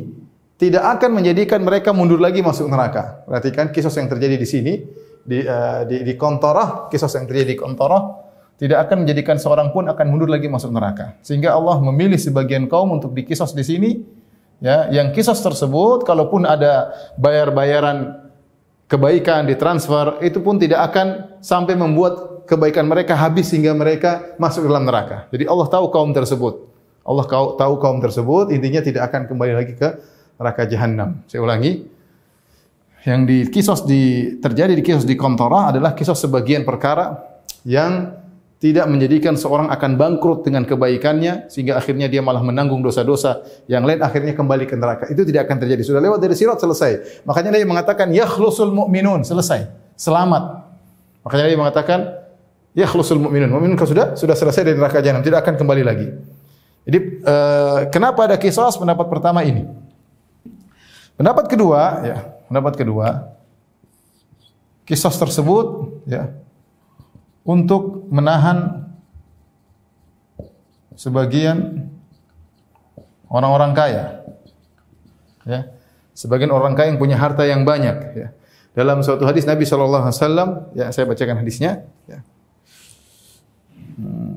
tidak 0.57 0.88
akan 0.96 1.20
menjadikan 1.20 1.61
mereka 1.61 1.92
mundur 1.92 2.16
lagi 2.16 2.40
masuk 2.40 2.64
neraka. 2.72 3.29
Perhatikan 3.29 3.68
kisos 3.68 3.92
yang 3.92 4.09
terjadi 4.09 4.40
di 4.40 4.48
sini 4.48 4.72
di 5.20 5.44
uh, 5.44 5.85
di, 5.85 6.09
di 6.09 6.16
kontorah, 6.16 6.88
kisos 6.88 7.12
yang 7.12 7.29
terjadi 7.29 7.53
di 7.53 7.59
kontorah 7.61 8.25
tidak 8.57 8.88
akan 8.88 9.05
menjadikan 9.05 9.37
seorang 9.37 9.68
pun 9.68 9.85
akan 9.85 10.07
mundur 10.09 10.33
lagi 10.33 10.48
masuk 10.48 10.72
neraka. 10.72 11.20
Sehingga 11.20 11.53
Allah 11.53 11.77
memilih 11.77 12.16
sebagian 12.16 12.72
kaum 12.72 12.88
untuk 12.96 13.12
dikisos 13.12 13.53
di 13.53 13.68
sini 13.68 13.90
ya, 14.62 14.88
yang 14.94 15.11
kisos 15.11 15.42
tersebut 15.42 16.07
kalaupun 16.07 16.46
ada 16.46 16.94
bayar-bayaran 17.18 18.31
kebaikan 18.87 19.44
ditransfer 19.51 20.22
itu 20.22 20.38
pun 20.38 20.57
tidak 20.62 20.92
akan 20.92 21.37
sampai 21.42 21.75
membuat 21.75 22.46
kebaikan 22.46 22.87
mereka 22.87 23.18
habis 23.18 23.51
sehingga 23.51 23.75
mereka 23.75 24.38
masuk 24.38 24.68
dalam 24.68 24.87
neraka. 24.87 25.27
Jadi 25.35 25.51
Allah 25.51 25.66
tahu 25.66 25.90
kaum 25.90 26.14
tersebut. 26.14 26.70
Allah 27.03 27.27
tahu 27.59 27.75
kaum 27.83 27.98
tersebut 27.98 28.55
intinya 28.55 28.79
tidak 28.79 29.11
akan 29.11 29.27
kembali 29.27 29.53
lagi 29.59 29.75
ke 29.75 29.88
neraka 30.38 30.62
jahanam. 30.70 31.18
Saya 31.27 31.42
ulangi. 31.42 31.90
Yang 33.03 33.20
di 33.27 33.38
kisos 33.51 33.81
di 33.83 34.03
terjadi 34.38 34.79
di 34.79 34.85
kisos 34.87 35.03
di 35.03 35.18
kontora 35.18 35.75
adalah 35.75 35.90
kisos 35.90 36.22
sebagian 36.22 36.62
perkara 36.62 37.18
yang 37.66 38.22
tidak 38.62 38.87
menjadikan 38.87 39.35
seorang 39.35 39.75
akan 39.75 39.98
bangkrut 39.98 40.46
dengan 40.46 40.62
kebaikannya 40.62 41.51
sehingga 41.51 41.83
akhirnya 41.83 42.07
dia 42.07 42.22
malah 42.22 42.46
menanggung 42.46 42.79
dosa-dosa 42.79 43.42
yang 43.66 43.83
lain 43.83 43.98
akhirnya 43.98 44.38
kembali 44.38 44.70
ke 44.70 44.79
neraka. 44.79 45.11
Itu 45.11 45.27
tidak 45.27 45.51
akan 45.51 45.66
terjadi. 45.66 45.83
Sudah 45.83 45.98
lewat 45.98 46.22
dari 46.22 46.38
sirat 46.38 46.62
selesai. 46.62 47.27
Makanya 47.27 47.59
dia 47.59 47.66
mengatakan 47.66 48.14
yakhlusul 48.14 48.70
mu'minun, 48.70 49.27
selesai. 49.27 49.66
Selamat. 49.98 50.62
Makanya 51.27 51.44
dia 51.51 51.59
mengatakan 51.59 51.98
yakhlusul 52.79 53.18
mu'minun. 53.18 53.51
Mu'minun 53.51 53.75
sudah 53.83 54.14
sudah 54.14 54.37
selesai 54.38 54.62
dari 54.62 54.79
neraka 54.79 55.03
jahanam, 55.03 55.27
tidak 55.27 55.42
akan 55.42 55.59
kembali 55.59 55.83
lagi. 55.83 56.07
Jadi 56.87 56.98
uh, 57.27 57.90
kenapa 57.90 58.31
ada 58.31 58.38
kisos? 58.38 58.79
Pendapat 58.79 59.11
pertama 59.11 59.42
ini. 59.42 59.66
Pendapat 61.18 61.51
kedua, 61.51 61.81
ya, 62.07 62.16
pendapat 62.46 62.79
kedua, 62.79 63.27
kisos 64.87 65.18
tersebut, 65.18 65.98
ya, 66.07 66.31
untuk 67.43 68.07
menahan 68.09 68.87
sebagian 70.95 71.89
orang-orang 73.27 73.73
kaya, 73.75 74.05
ya, 75.43 75.61
sebagian 76.15 76.55
orang 76.55 76.79
kaya 76.79 76.95
yang 76.95 77.01
punya 77.03 77.19
harta 77.19 77.43
yang 77.43 77.67
banyak, 77.67 77.97
ya. 78.15 78.29
Dalam 78.73 79.05
suatu 79.05 79.29
hadis 79.29 79.45
Nabi 79.45 79.69
Shallallahu 79.69 80.09
Alaihi 80.09 80.17
Wasallam, 80.17 80.49
ya, 80.73 80.89
saya 80.95 81.05
bacakan 81.05 81.45
hadisnya, 81.45 81.85
ya. 82.09 82.25
Hmm. 84.01 84.32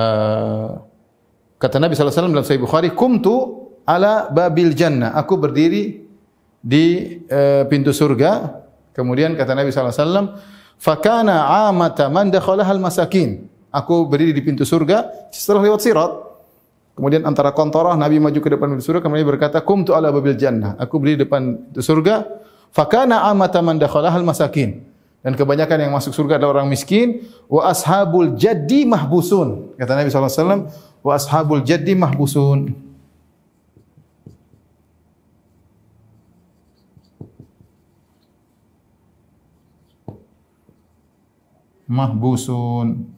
Eh, 0.00 0.68
kata 1.60 1.76
Nabi 1.76 1.92
wasallam 1.92 2.32
dalam 2.32 2.46
Sahih 2.46 2.62
Bukhari, 2.62 2.88
"Kumtu 2.96 3.68
ala 3.84 4.32
babil 4.32 4.72
jannah." 4.72 5.12
Aku 5.18 5.36
berdiri 5.36 6.08
di 6.60 7.16
uh, 7.24 7.64
pintu 7.72 7.92
surga. 7.92 8.60
Kemudian 8.92 9.32
kata 9.32 9.56
Nabi 9.56 9.72
wasallam, 9.72 10.36
"Fakana 10.76 11.68
amata 11.68 12.08
man 12.08 12.32
dakhalaha 12.32 12.72
al-masakin." 12.72 13.48
Aku 13.70 14.08
berdiri 14.08 14.34
di 14.34 14.42
pintu 14.42 14.66
surga 14.66 15.30
setelah 15.30 15.68
lewat 15.68 15.80
sirat. 15.84 16.12
Kemudian 16.98 17.22
antara 17.24 17.54
kontorah 17.54 17.94
Nabi 17.96 18.18
maju 18.20 18.40
ke 18.40 18.50
depan 18.50 18.76
pintu 18.76 18.84
surga 18.84 19.00
kemudian 19.04 19.24
berkata, 19.28 19.60
"Kumtu 19.62 19.92
ala 19.96 20.12
babil 20.12 20.36
jannah." 20.36 20.76
Aku 20.80 21.00
berdiri 21.00 21.20
di 21.20 21.22
depan 21.28 21.42
pintu 21.70 21.80
surga. 21.84 22.28
Fakana 22.72 23.26
amata 23.28 23.60
man 23.60 23.76
dakhalaha 23.76 24.16
al-masakin. 24.16 24.89
Dan 25.20 25.36
kebanyakan 25.36 25.84
yang 25.84 25.92
masuk 25.92 26.16
surga 26.16 26.40
adalah 26.40 26.60
orang 26.60 26.72
miskin. 26.72 27.28
Wa 27.44 27.68
ashabul 27.68 28.40
jaddi 28.40 28.88
mahbusun. 28.88 29.76
Kata 29.76 29.92
Nabi 29.92 30.08
SAW. 30.08 30.72
Wa 31.04 31.12
ashabul 31.20 31.60
jaddi 31.60 31.92
mahbusun. 31.92 32.72
Mahbusun. 41.84 43.12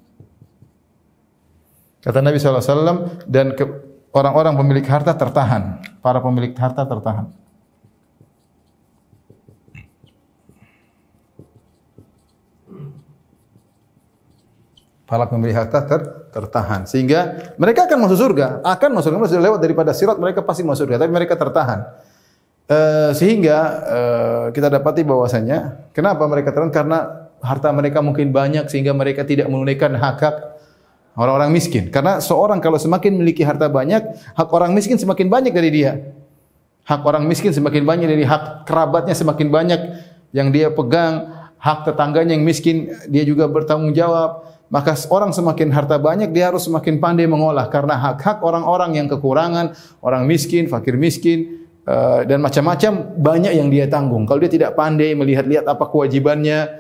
Kata 2.03 2.19
Nabi 2.19 2.43
SAW. 2.43 3.23
Dan 3.31 3.55
orang-orang 4.11 4.59
pemilik 4.59 4.87
harta 4.91 5.15
tertahan. 5.15 5.79
Para 6.03 6.19
pemilik 6.19 6.51
harta 6.59 6.83
tertahan. 6.83 7.41
Para 15.12 15.29
pemberi 15.29 15.53
harta 15.53 15.85
ter, 15.85 16.01
tertahan 16.33 16.88
sehingga 16.88 17.53
mereka 17.61 17.85
akan 17.85 18.09
masuk 18.09 18.16
surga, 18.16 18.64
akan 18.64 18.96
masuk 18.96 19.12
surga 19.12 19.29
sudah 19.29 19.44
lewat 19.44 19.61
daripada 19.61 19.92
sirat 19.92 20.16
mereka 20.16 20.40
pasti 20.40 20.64
masuk 20.64 20.88
surga, 20.88 21.05
tapi 21.05 21.12
mereka 21.12 21.37
tertahan. 21.37 21.85
Uh, 22.64 23.12
sehingga 23.12 23.57
uh, 23.85 24.44
kita 24.57 24.72
dapati 24.72 25.05
bahwasanya 25.05 25.92
kenapa 25.92 26.25
mereka 26.25 26.48
tertahan 26.57 26.72
karena 26.72 27.29
harta 27.44 27.68
mereka 27.77 28.01
mungkin 28.01 28.33
banyak 28.33 28.72
sehingga 28.72 28.96
mereka 28.96 29.29
tidak 29.29 29.53
menunaikan 29.53 29.92
hak-hak 29.92 30.57
orang-orang 31.12 31.53
miskin. 31.53 31.92
Karena 31.92 32.16
seorang 32.16 32.64
kalau 32.64 32.81
semakin 32.81 33.12
memiliki 33.12 33.44
harta 33.44 33.68
banyak, 33.68 34.16
hak 34.16 34.48
orang 34.48 34.72
miskin 34.72 34.96
semakin 34.96 35.29
banyak 35.29 35.53
dari 35.53 35.68
dia. 35.68 35.92
Hak 36.88 37.05
orang 37.05 37.29
miskin 37.29 37.53
semakin 37.53 37.85
banyak 37.85 38.09
dari 38.09 38.25
hak 38.25 38.64
kerabatnya 38.64 39.12
semakin 39.12 39.53
banyak 39.53 39.81
yang 40.33 40.48
dia 40.48 40.72
pegang, 40.72 41.29
hak 41.61 41.85
tetangganya 41.85 42.33
yang 42.33 42.48
miskin 42.48 42.96
dia 43.12 43.29
juga 43.29 43.44
bertanggung 43.46 43.92
jawab. 43.92 44.48
Maka 44.73 44.97
orang 45.13 45.37
semakin 45.37 45.69
harta 45.69 46.01
banyak 46.01 46.33
dia 46.33 46.49
harus 46.49 46.65
semakin 46.65 46.97
pandai 46.97 47.29
mengolah 47.29 47.69
karena 47.69 47.93
hak-hak 47.93 48.41
orang-orang 48.41 48.97
yang 48.97 49.05
kekurangan, 49.05 49.77
orang 50.01 50.25
miskin, 50.25 50.65
fakir 50.65 50.97
miskin 50.97 51.69
uh, 51.85 52.25
dan 52.25 52.41
macam-macam 52.41 53.13
banyak 53.21 53.53
yang 53.53 53.69
dia 53.69 53.85
tanggung. 53.85 54.25
Kalau 54.25 54.41
dia 54.41 54.49
tidak 54.49 54.73
pandai 54.73 55.13
melihat-lihat 55.13 55.69
apa 55.69 55.85
kewajibannya, 55.93 56.73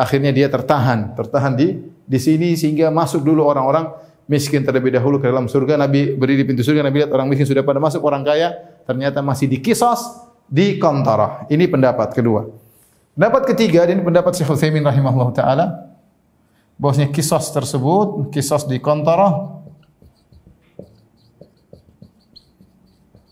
akhirnya 0.00 0.32
dia 0.32 0.48
tertahan, 0.48 1.12
tertahan 1.12 1.52
di 1.52 1.76
di 2.08 2.16
sini 2.16 2.56
sehingga 2.56 2.88
masuk 2.88 3.20
dulu 3.20 3.44
orang-orang 3.44 3.92
miskin 4.32 4.64
terlebih 4.64 4.96
dahulu 4.96 5.20
ke 5.20 5.28
dalam 5.28 5.44
surga. 5.44 5.76
Nabi 5.76 6.16
berdiri 6.16 6.40
di 6.40 6.46
pintu 6.48 6.64
surga, 6.64 6.88
Nabi 6.88 7.04
lihat 7.04 7.12
orang 7.12 7.28
miskin 7.28 7.44
sudah 7.44 7.60
pada 7.60 7.76
masuk, 7.76 8.00
orang 8.00 8.24
kaya 8.24 8.80
ternyata 8.88 9.20
masih 9.20 9.44
di 9.44 9.60
kisos 9.60 10.24
di 10.48 10.80
kontarah. 10.80 11.44
Ini 11.52 11.68
pendapat 11.68 12.16
kedua. 12.16 12.48
Pendapat 13.12 13.52
ketiga, 13.52 13.84
dan 13.84 14.00
pendapat 14.00 14.32
Syekh 14.36 14.56
Utsaimin 14.56 14.84
rahimahullah 14.84 15.30
taala, 15.32 15.66
bahwasanya 16.76 17.12
kisos 17.12 17.48
tersebut, 17.52 18.28
kisos 18.32 18.68
di 18.68 18.76
kontarah 18.80 19.56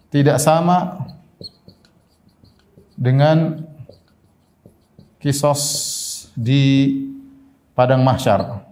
tidak 0.08 0.40
sama 0.40 1.04
dengan 2.96 3.66
kisos 5.20 5.62
di 6.38 6.94
padang 7.76 8.00
mahsyar. 8.00 8.64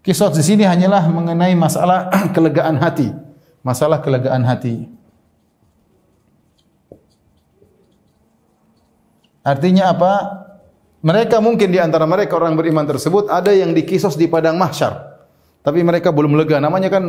Kisos 0.00 0.32
di 0.32 0.42
sini 0.46 0.64
hanyalah 0.64 1.10
mengenai 1.12 1.52
masalah 1.52 2.08
kelegaan 2.34 2.80
hati, 2.80 3.12
masalah 3.60 4.00
kelegaan 4.00 4.46
hati. 4.48 4.88
Artinya 9.44 9.92
apa? 9.92 10.12
Mereka 11.00 11.40
mungkin 11.40 11.72
di 11.72 11.80
antara 11.80 12.04
mereka 12.04 12.36
orang 12.36 12.52
beriman 12.60 12.84
tersebut 12.84 13.32
ada 13.32 13.48
yang 13.56 13.72
dikisos 13.72 14.20
di 14.20 14.28
padang 14.28 14.60
mahsyar. 14.60 15.10
Tapi 15.60 15.84
mereka 15.84 16.08
belum 16.08 16.40
lega. 16.40 16.56
Namanya 16.56 16.88
kan 16.88 17.04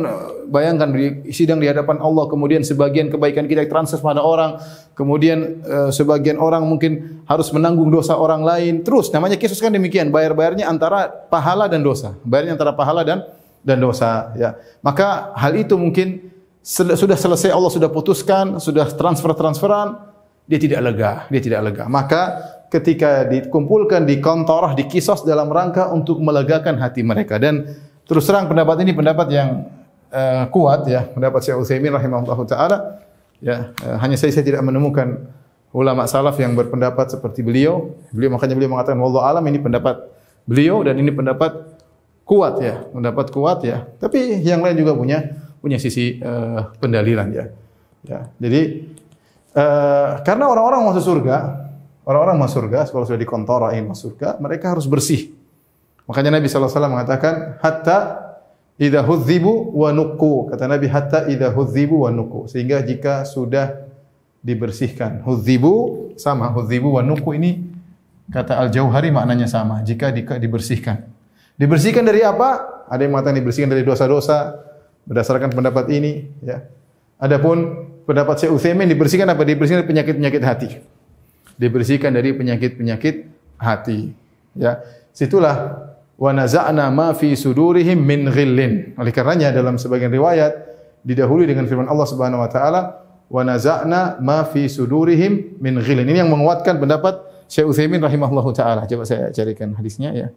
bayangkan 0.48 0.92
di 0.92 1.32
sidang 1.32 1.56
di 1.56 1.68
hadapan 1.68 1.96
Allah 2.04 2.28
kemudian 2.28 2.60
sebagian 2.60 3.08
kebaikan 3.08 3.48
kita 3.48 3.64
transfer 3.64 3.96
pada 4.04 4.20
orang, 4.20 4.60
kemudian 4.92 5.64
uh, 5.64 5.88
sebagian 5.88 6.36
orang 6.36 6.60
mungkin 6.68 7.24
harus 7.24 7.48
menanggung 7.48 7.88
dosa 7.88 8.12
orang 8.12 8.44
lain. 8.44 8.84
Terus 8.84 9.08
namanya 9.08 9.40
kisos 9.40 9.56
kan 9.56 9.72
demikian, 9.72 10.12
bayar-bayarnya 10.12 10.68
antara 10.68 11.08
pahala 11.32 11.64
dan 11.64 11.80
dosa. 11.80 12.12
Bayarnya 12.28 12.60
antara 12.60 12.76
pahala 12.76 13.08
dan 13.08 13.24
dan 13.64 13.80
dosa 13.80 14.36
ya. 14.36 14.60
Maka 14.84 15.32
hal 15.32 15.56
itu 15.56 15.72
mungkin 15.80 16.32
sudah 16.64 17.16
selesai 17.16 17.56
Allah 17.56 17.72
sudah 17.72 17.88
putuskan, 17.88 18.60
sudah 18.60 18.84
transfer-transferan, 18.92 19.96
dia 20.44 20.60
tidak 20.60 20.80
lega, 20.92 21.12
dia 21.32 21.40
tidak 21.40 21.72
lega. 21.72 21.84
Maka 21.88 22.22
ketika 22.72 23.28
dikumpulkan 23.28 24.08
di 24.08 24.16
kontorah, 24.16 24.72
di 24.72 24.88
kisos 24.88 25.28
dalam 25.28 25.52
rangka 25.52 25.92
untuk 25.92 26.16
melegakan 26.24 26.80
hati 26.80 27.04
mereka 27.04 27.36
dan 27.36 27.68
Terus 28.12 28.26
terang 28.26 28.50
pendapat 28.50 28.76
ini 28.82 28.92
pendapat 28.92 29.26
yang 29.30 29.72
uh, 30.10 30.44
kuat 30.50 30.84
ya, 30.90 31.06
pendapat 31.06 31.40
Syekh 31.48 31.56
Utsaimin 31.62 31.94
rahimahullah 31.94 32.38
taala. 32.44 32.78
Ya, 33.38 33.72
uh, 33.86 33.96
hanya 34.02 34.18
saya, 34.18 34.34
saya 34.34 34.44
tidak 34.46 34.62
menemukan 34.66 35.32
ulama 35.72 36.04
salaf 36.10 36.36
yang 36.36 36.58
berpendapat 36.58 37.14
seperti 37.14 37.46
beliau. 37.46 37.94
Beliau 38.10 38.34
makanya 38.34 38.58
beliau 38.58 38.74
mengatakan 38.74 38.98
wallahu 38.98 39.22
alam 39.22 39.44
ini 39.46 39.62
pendapat 39.62 40.02
beliau 40.44 40.82
dan 40.82 40.98
ini 40.98 41.14
pendapat 41.14 41.78
kuat 42.26 42.58
ya, 42.58 42.82
pendapat 42.90 43.26
kuat 43.30 43.62
ya. 43.62 43.86
Tapi 44.02 44.42
yang 44.42 44.60
lain 44.60 44.76
juga 44.82 44.98
punya 44.98 45.18
punya 45.62 45.78
sisi 45.78 46.18
uh, 46.18 46.74
pendalilan 46.82 47.28
ya. 47.30 47.44
Ya. 48.02 48.18
Jadi 48.42 48.92
uh, 49.54 50.20
karena 50.26 50.50
orang-orang 50.50 50.90
masuk 50.90 51.06
surga, 51.06 51.61
orang-orang 52.06 52.36
masuk 52.42 52.66
surga 52.66 52.88
kalau 52.90 53.04
sudah 53.06 53.20
dikontor 53.20 53.70
ingin 53.74 53.92
masuk 53.92 54.14
surga, 54.14 54.38
mereka 54.42 54.74
harus 54.74 54.86
bersih. 54.86 55.34
Makanya 56.06 56.38
Nabi 56.38 56.50
SAW 56.50 56.68
mengatakan 56.90 57.62
hatta 57.62 58.18
idza 58.76 59.00
hudzibu 59.06 59.70
wa. 59.72 59.94
Kata 60.50 60.66
Nabi 60.66 60.86
hatta 60.90 61.30
idza 61.30 61.54
hudzibu 61.54 62.02
wa. 62.02 62.10
Sehingga 62.50 62.82
jika 62.82 63.22
sudah 63.22 63.86
dibersihkan. 64.42 65.22
Hudzibu 65.22 66.10
sama 66.18 66.50
hudzibu 66.50 66.98
wa 66.98 67.02
nuqu 67.06 67.30
ini 67.38 67.62
kata 68.28 68.58
Al-Jauhari 68.58 69.14
maknanya 69.14 69.46
sama. 69.46 69.80
Jika 69.86 70.10
dibersihkan. 70.12 71.06
Dibersihkan 71.54 72.02
dari 72.02 72.26
apa? 72.26 72.82
Ada 72.90 73.06
yang 73.06 73.14
mengatakan 73.14 73.38
dibersihkan 73.38 73.70
dari 73.70 73.86
dosa-dosa 73.86 74.58
berdasarkan 75.06 75.54
pendapat 75.54 75.86
ini, 75.94 76.26
ya. 76.42 76.66
Adapun 77.22 77.86
pendapat 78.02 78.42
Syekh 78.42 78.50
Utsaimin 78.50 78.90
dibersihkan 78.90 79.30
apa? 79.30 79.46
Dibersihkan 79.46 79.86
dari 79.86 79.90
penyakit-penyakit 79.94 80.42
hati. 80.42 80.68
Dibersihkan 81.62 82.10
dari 82.10 82.34
penyakit-penyakit 82.34 83.30
hati, 83.62 84.10
ya. 84.58 84.82
Situlah 85.14 85.86
wa 86.18 86.30
naza'na 86.34 86.90
ma 86.90 87.14
fi 87.14 87.38
sudurihim 87.38 88.02
min 88.02 88.26
ghillin. 88.26 88.98
Oleh 88.98 89.14
karenanya 89.14 89.54
dalam 89.54 89.78
sebagian 89.78 90.10
riwayat 90.10 90.50
didahului 91.06 91.46
dengan 91.46 91.70
firman 91.70 91.86
Allah 91.86 92.06
Subhanahu 92.10 92.42
wa 92.42 92.50
taala 92.50 92.80
wa 93.30 93.42
naza'na 93.46 94.18
ma 94.18 94.42
fi 94.42 94.66
sudurihim 94.66 95.62
min 95.62 95.78
ghillin. 95.78 96.08
Ini 96.10 96.26
yang 96.26 96.30
menguatkan 96.34 96.82
pendapat 96.82 97.22
Syekh 97.46 97.68
Utsaimin 97.68 98.02
rahimahullahu 98.02 98.50
taala. 98.56 98.88
Coba 98.88 99.06
saya 99.06 99.30
carikan 99.30 99.76
hadisnya 99.78 100.10
ya. 100.10 100.28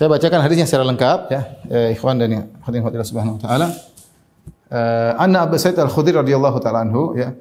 Saya 0.00 0.16
bacakan 0.16 0.40
hadisnya 0.40 0.64
secara 0.64 0.88
lengkap 0.88 1.18
ya, 1.28 1.40
eh, 1.68 1.92
ikhwan 1.92 2.16
dan 2.16 2.48
hadirin 2.64 2.88
hadirat 2.88 3.04
subhanahu 3.04 3.36
wa 3.36 3.42
taala. 3.44 3.68
Eh, 4.72 5.12
anna 5.20 5.44
Abu 5.44 5.60
Sa'id 5.60 5.76
Al-Khudri 5.76 6.16
radhiyallahu 6.16 6.56
taala 6.56 6.88
anhu 6.88 7.20
ya 7.20 7.36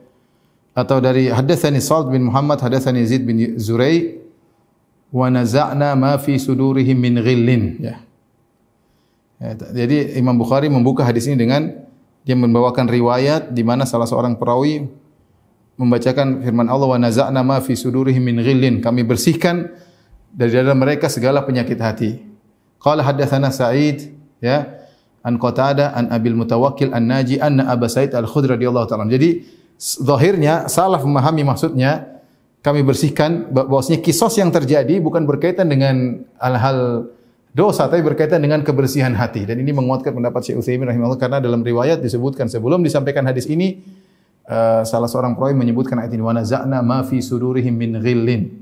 atau 0.76 1.00
dari 1.00 1.32
hadatsani 1.32 1.80
Sa'd 1.80 2.12
bin 2.12 2.28
Muhammad 2.28 2.60
hadatsani 2.60 3.08
Zaid 3.08 3.24
bin 3.24 3.56
Zurai 3.56 4.12
wa 5.08 5.32
naza'na 5.32 5.95
ma 5.95 6.19
fi 6.19 6.36
sudurihim 6.36 7.00
min 7.00 7.24
ghillin 7.24 7.80
ya. 7.80 7.95
ya. 9.39 9.56
Jadi 9.56 10.19
Imam 10.19 10.36
Bukhari 10.36 10.67
membuka 10.67 11.08
hadis 11.08 11.32
ini 11.32 11.39
dengan 11.39 11.63
dia 12.28 12.36
membawakan 12.36 12.91
riwayat 12.91 13.56
di 13.56 13.63
mana 13.63 13.88
salah 13.88 14.04
seorang 14.04 14.36
perawi 14.36 14.84
membacakan 15.80 16.43
firman 16.43 16.67
Allah 16.67 16.91
wa 16.91 17.00
naza'na 17.00 17.39
ma 17.39 17.63
fi 17.63 17.80
sudurihim 17.80 18.19
min 18.19 18.43
ghillin. 18.43 18.84
Kami 18.84 19.08
bersihkan 19.08 19.72
dari 20.28 20.60
dalam 20.60 20.76
mereka 20.76 21.08
segala 21.08 21.48
penyakit 21.48 21.80
hati. 21.80 22.29
Qala 22.80 23.04
haddatsana 23.04 23.52
Sa'id 23.52 24.15
ya 24.39 24.80
an 25.24 25.36
Qatada 25.36 25.92
an 25.92 26.08
Abil 26.10 26.36
Mutawakkil 26.36 26.96
an 26.96 27.12
Naji 27.12 27.38
anna 27.44 27.68
Abu 27.68 27.92
Sa'id 27.92 28.15
Al-Khudri 28.15 28.56
radhiyallahu 28.56 28.88
taala. 28.88 29.06
Jadi 29.12 29.44
zahirnya 29.80 30.72
salah 30.72 31.00
memahami 31.00 31.44
maksudnya 31.44 32.20
kami 32.60 32.84
bersihkan 32.84 33.52
bahwasanya 33.56 34.04
kisos 34.04 34.36
yang 34.36 34.52
terjadi 34.52 35.00
bukan 35.00 35.24
berkaitan 35.24 35.72
dengan 35.72 36.28
hal-hal 36.36 37.08
dosa 37.56 37.88
tapi 37.88 38.04
berkaitan 38.04 38.44
dengan 38.44 38.60
kebersihan 38.62 39.15
hati 39.15 39.48
dan 39.48 39.56
ini 39.58 39.72
menguatkan 39.72 40.12
pendapat 40.12 40.44
Syekh 40.44 40.60
Utsaimin 40.60 40.86
rahimahullah 40.92 41.18
karena 41.18 41.39
dalam 41.39 41.63
riwayat 41.63 42.04
disebutkan 42.04 42.52
sebelum 42.52 42.84
disampaikan 42.84 43.24
hadis 43.26 43.48
ini 43.48 43.80
uh, 44.46 44.84
salah 44.84 45.08
seorang 45.08 45.34
perawi 45.39 45.56
menyebutkan 45.56 45.98
ayat 46.04 46.12
ini 46.13 46.22
wa 46.22 46.36
naza'na 46.36 46.84
ma 46.84 47.02
fi 47.08 47.24
sudurihim 47.24 47.74
min 47.74 47.98
ghillin 48.04 48.60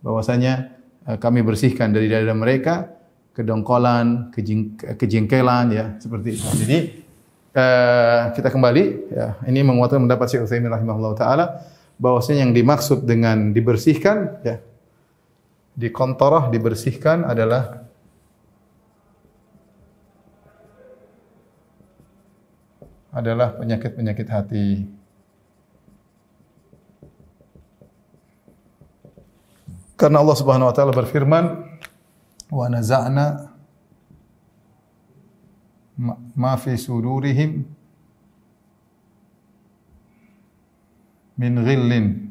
bahwasanya 0.00 0.70
uh, 1.10 1.18
kami 1.18 1.42
bersihkan 1.42 1.90
dari 1.90 2.06
dada 2.06 2.32
mereka 2.32 3.01
kedongkolan, 3.32 4.32
kejeng, 4.32 4.76
kejengkelan 4.76 5.66
ya 5.72 5.84
seperti 5.98 6.28
itu. 6.36 6.46
Jadi 6.64 6.78
uh, 7.56 8.32
kita 8.36 8.48
kembali 8.52 8.84
ya 9.12 9.40
ini 9.48 9.60
menguatkan 9.64 10.04
pendapat 10.04 10.26
Syekh 10.28 10.44
Utsaimin 10.44 10.72
rahimahullah 10.72 11.12
taala 11.16 11.44
bahwasanya 11.96 12.44
yang 12.48 12.52
dimaksud 12.52 13.04
dengan 13.08 13.56
dibersihkan 13.56 14.44
ya 14.44 14.56
di 15.72 15.88
dibersihkan 16.52 17.24
adalah 17.24 17.82
adalah 23.12 23.52
penyakit-penyakit 23.60 24.28
hati. 24.32 24.68
Karena 30.00 30.18
Allah 30.18 30.34
Subhanahu 30.34 30.66
wa 30.66 30.74
taala 30.74 30.90
berfirman, 30.90 31.44
"Wa 32.52 32.68
naza'na 32.68 33.48
ma, 36.36 36.52
fi 36.60 36.76
sudurihim 36.76 37.64
min 41.40 41.52
ghillin 41.64 42.28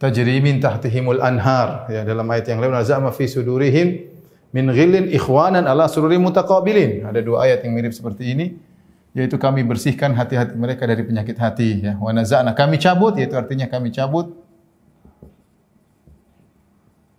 tajri 0.00 0.40
min 0.40 0.56
tahtihimul 0.64 1.20
anhar." 1.20 1.84
Ya, 1.92 2.08
dalam 2.08 2.24
ayat 2.32 2.48
yang 2.48 2.64
lain, 2.64 2.72
"Naza'na 2.72 3.12
fi 3.12 3.28
sudurihim 3.28 4.00
min 4.56 4.66
ghillin 4.72 5.12
ikhwanan 5.12 5.68
ala 5.68 5.92
sururin 5.92 6.24
mutaqabilin." 6.24 7.04
Ada 7.04 7.20
dua 7.20 7.44
ayat 7.44 7.68
yang 7.68 7.76
mirip 7.76 7.92
seperti 7.92 8.32
ini 8.32 8.46
yaitu 9.16 9.40
kami 9.40 9.64
bersihkan 9.64 10.12
hati-hati 10.12 10.52
mereka 10.60 10.84
dari 10.84 11.00
penyakit 11.00 11.40
hati 11.40 11.80
ya 11.80 11.96
wa 11.96 12.12
naza'na 12.12 12.52
kami 12.52 12.76
cabut 12.76 13.16
yaitu 13.16 13.32
artinya 13.32 13.64
kami 13.64 13.88
cabut 13.88 14.36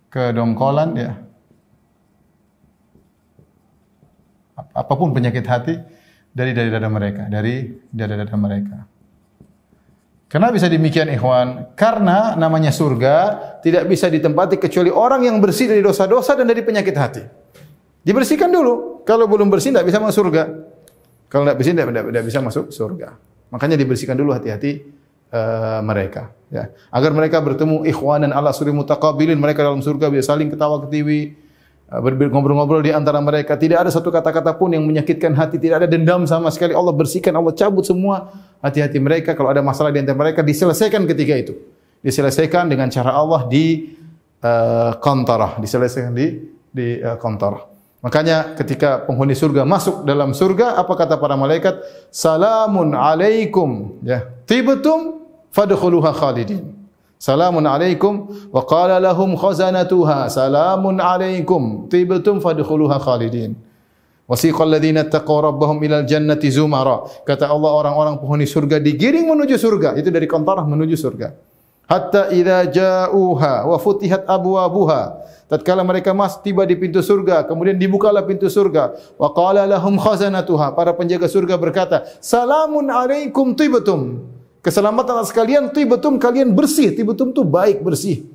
kedongkolan 0.06 0.94
ya 0.94 1.27
apa 4.78 4.92
pun 4.94 5.10
penyakit 5.10 5.42
hati 5.42 5.74
dari 6.30 6.54
dari 6.54 6.70
dada 6.70 6.86
mereka 6.86 7.26
dari 7.26 7.66
dada-dada 7.90 8.36
mereka 8.38 8.78
Kenapa 10.28 10.60
bisa 10.60 10.68
demikian 10.68 11.08
ikhwan? 11.08 11.72
Karena 11.72 12.36
namanya 12.36 12.68
surga 12.68 13.16
tidak 13.64 13.88
bisa 13.88 14.12
ditempati 14.12 14.60
kecuali 14.60 14.92
orang 14.92 15.24
yang 15.24 15.40
bersih 15.40 15.72
dari 15.72 15.80
dosa-dosa 15.80 16.36
dan 16.36 16.44
dari 16.44 16.60
penyakit 16.60 16.92
hati. 16.92 17.24
Dibersihkan 18.04 18.52
dulu. 18.52 19.00
Kalau 19.08 19.24
belum 19.24 19.48
bersih 19.48 19.72
tidak 19.72 19.88
bisa 19.88 19.96
masuk 20.04 20.28
surga. 20.28 20.42
Kalau 21.32 21.48
tidak 21.48 21.56
bersih 21.56 21.72
tidak, 21.72 22.24
bisa 22.28 22.38
masuk 22.44 22.68
surga. 22.68 23.16
Makanya 23.48 23.80
dibersihkan 23.80 24.20
dulu 24.20 24.36
hati-hati 24.36 24.84
uh, 25.32 25.80
mereka. 25.80 26.28
Ya. 26.52 26.76
Agar 26.92 27.16
mereka 27.16 27.40
bertemu 27.40 27.88
ikhwanan 27.88 28.28
ala 28.28 28.52
suri 28.52 28.68
mutaqabilin. 28.76 29.40
Mereka 29.40 29.64
dalam 29.64 29.80
surga 29.80 30.12
bisa 30.12 30.36
saling 30.36 30.52
ketawa 30.52 30.84
ketiwi. 30.84 31.47
Uh, 31.88 32.04
ngobrol-ngobrol 32.04 32.84
di 32.84 32.92
antara 32.92 33.16
mereka. 33.16 33.56
Tidak 33.56 33.80
ada 33.80 33.88
satu 33.88 34.12
kata-kata 34.12 34.52
pun 34.60 34.76
yang 34.76 34.84
menyakitkan 34.84 35.32
hati. 35.32 35.56
Tidak 35.56 35.80
ada 35.84 35.88
dendam 35.88 36.28
sama 36.28 36.52
sekali. 36.52 36.76
Allah 36.76 36.92
bersihkan, 36.92 37.32
Allah 37.32 37.56
cabut 37.56 37.80
semua 37.80 38.28
hati-hati 38.60 39.00
mereka. 39.00 39.32
Kalau 39.32 39.48
ada 39.48 39.64
masalah 39.64 39.88
di 39.88 40.04
antara 40.04 40.20
mereka, 40.20 40.44
diselesaikan 40.44 41.08
ketika 41.08 41.32
itu. 41.32 41.56
Diselesaikan 42.04 42.68
dengan 42.68 42.92
cara 42.92 43.16
Allah 43.16 43.48
di 43.48 43.96
uh, 44.44 45.00
kontarah. 45.00 45.56
Diselesaikan 45.56 46.12
di, 46.12 46.52
di 46.68 47.00
uh, 47.00 47.16
kontarah. 47.16 47.64
Makanya 47.98 48.54
ketika 48.54 49.02
penghuni 49.02 49.34
surga 49.34 49.66
masuk 49.66 50.06
dalam 50.06 50.30
surga, 50.30 50.78
apa 50.78 50.92
kata 50.94 51.18
para 51.18 51.34
malaikat? 51.34 51.82
Salamun 52.14 52.94
alaikum. 52.94 53.98
Ya. 54.06 54.28
Tibtum 54.46 55.24
fadkhuluha 55.50 56.14
khalidin. 56.14 56.77
Salamun 57.18 57.66
alaikum 57.66 58.30
wa 58.54 58.62
qala 58.62 59.02
lahum 59.02 59.34
khazanatuha 59.34 60.30
salamun 60.30 61.02
alaikum 61.02 61.90
tibtum 61.90 62.38
fadkhuluha 62.38 63.02
khalidin. 63.02 63.58
Wasiqal 64.30 64.70
ladzina 64.70 65.02
taqaw 65.02 65.50
rabbahum 65.50 65.82
ilal 65.82 66.06
jannati 66.06 66.46
zumara. 66.54 67.02
Kata 67.26 67.50
Allah 67.50 67.74
orang-orang 67.74 68.22
penghuni 68.22 68.46
surga 68.46 68.78
digiring 68.78 69.26
menuju 69.26 69.58
surga. 69.58 69.98
Itu 69.98 70.14
dari 70.14 70.30
kontarah 70.30 70.62
menuju 70.62 70.94
surga. 70.94 71.34
Hatta 71.88 72.28
idza 72.30 72.68
ja'uha 72.68 73.64
wa 73.66 73.76
futihat 73.80 74.28
abwabuha 74.28 75.24
tatkala 75.48 75.80
mereka 75.80 76.12
mas 76.12 76.36
tiba 76.44 76.68
di 76.68 76.76
pintu 76.76 77.00
surga 77.00 77.48
kemudian 77.48 77.80
dibukalah 77.80 78.20
pintu 78.28 78.52
surga 78.52 78.92
wa 79.16 79.32
qala 79.32 79.64
lahum 79.64 79.96
khazanatuha 79.96 80.76
para 80.76 80.92
penjaga 80.92 81.24
surga 81.24 81.56
berkata 81.56 82.04
salamun 82.20 82.92
alaikum 82.92 83.56
tibtum 83.56 84.28
keselamatan 84.64 85.22
atas 85.22 85.32
kalian 85.34 85.70
tibtum 85.70 86.16
kalian 86.16 86.52
bersih 86.52 86.92
tibtum 86.92 87.30
tu 87.30 87.42
baik 87.46 87.82
bersih 87.82 88.26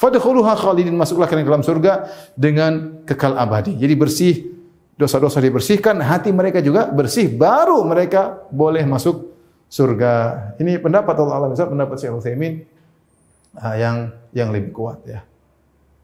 fadkhuluha 0.00 0.56
khalidin 0.56 0.96
masuklah 0.96 1.28
kalian 1.28 1.46
dalam 1.46 1.64
surga 1.64 2.08
dengan 2.36 3.02
kekal 3.04 3.36
abadi 3.36 3.76
jadi 3.76 3.94
bersih 3.96 4.34
dosa-dosa 4.96 5.40
dibersihkan 5.40 6.00
hati 6.00 6.32
mereka 6.32 6.60
juga 6.60 6.88
bersih 6.88 7.32
baru 7.32 7.84
mereka 7.84 8.48
boleh 8.52 8.84
masuk 8.84 9.32
surga 9.70 10.12
ini 10.60 10.76
pendapat 10.76 11.14
Allah 11.16 11.46
Alam 11.46 11.54
pendapat 11.54 11.96
Syekh 11.96 12.16
Utsaimin 12.16 12.66
uh, 13.56 13.76
yang 13.78 14.12
yang 14.34 14.52
lebih 14.52 14.74
kuat 14.74 15.00
ya 15.06 15.24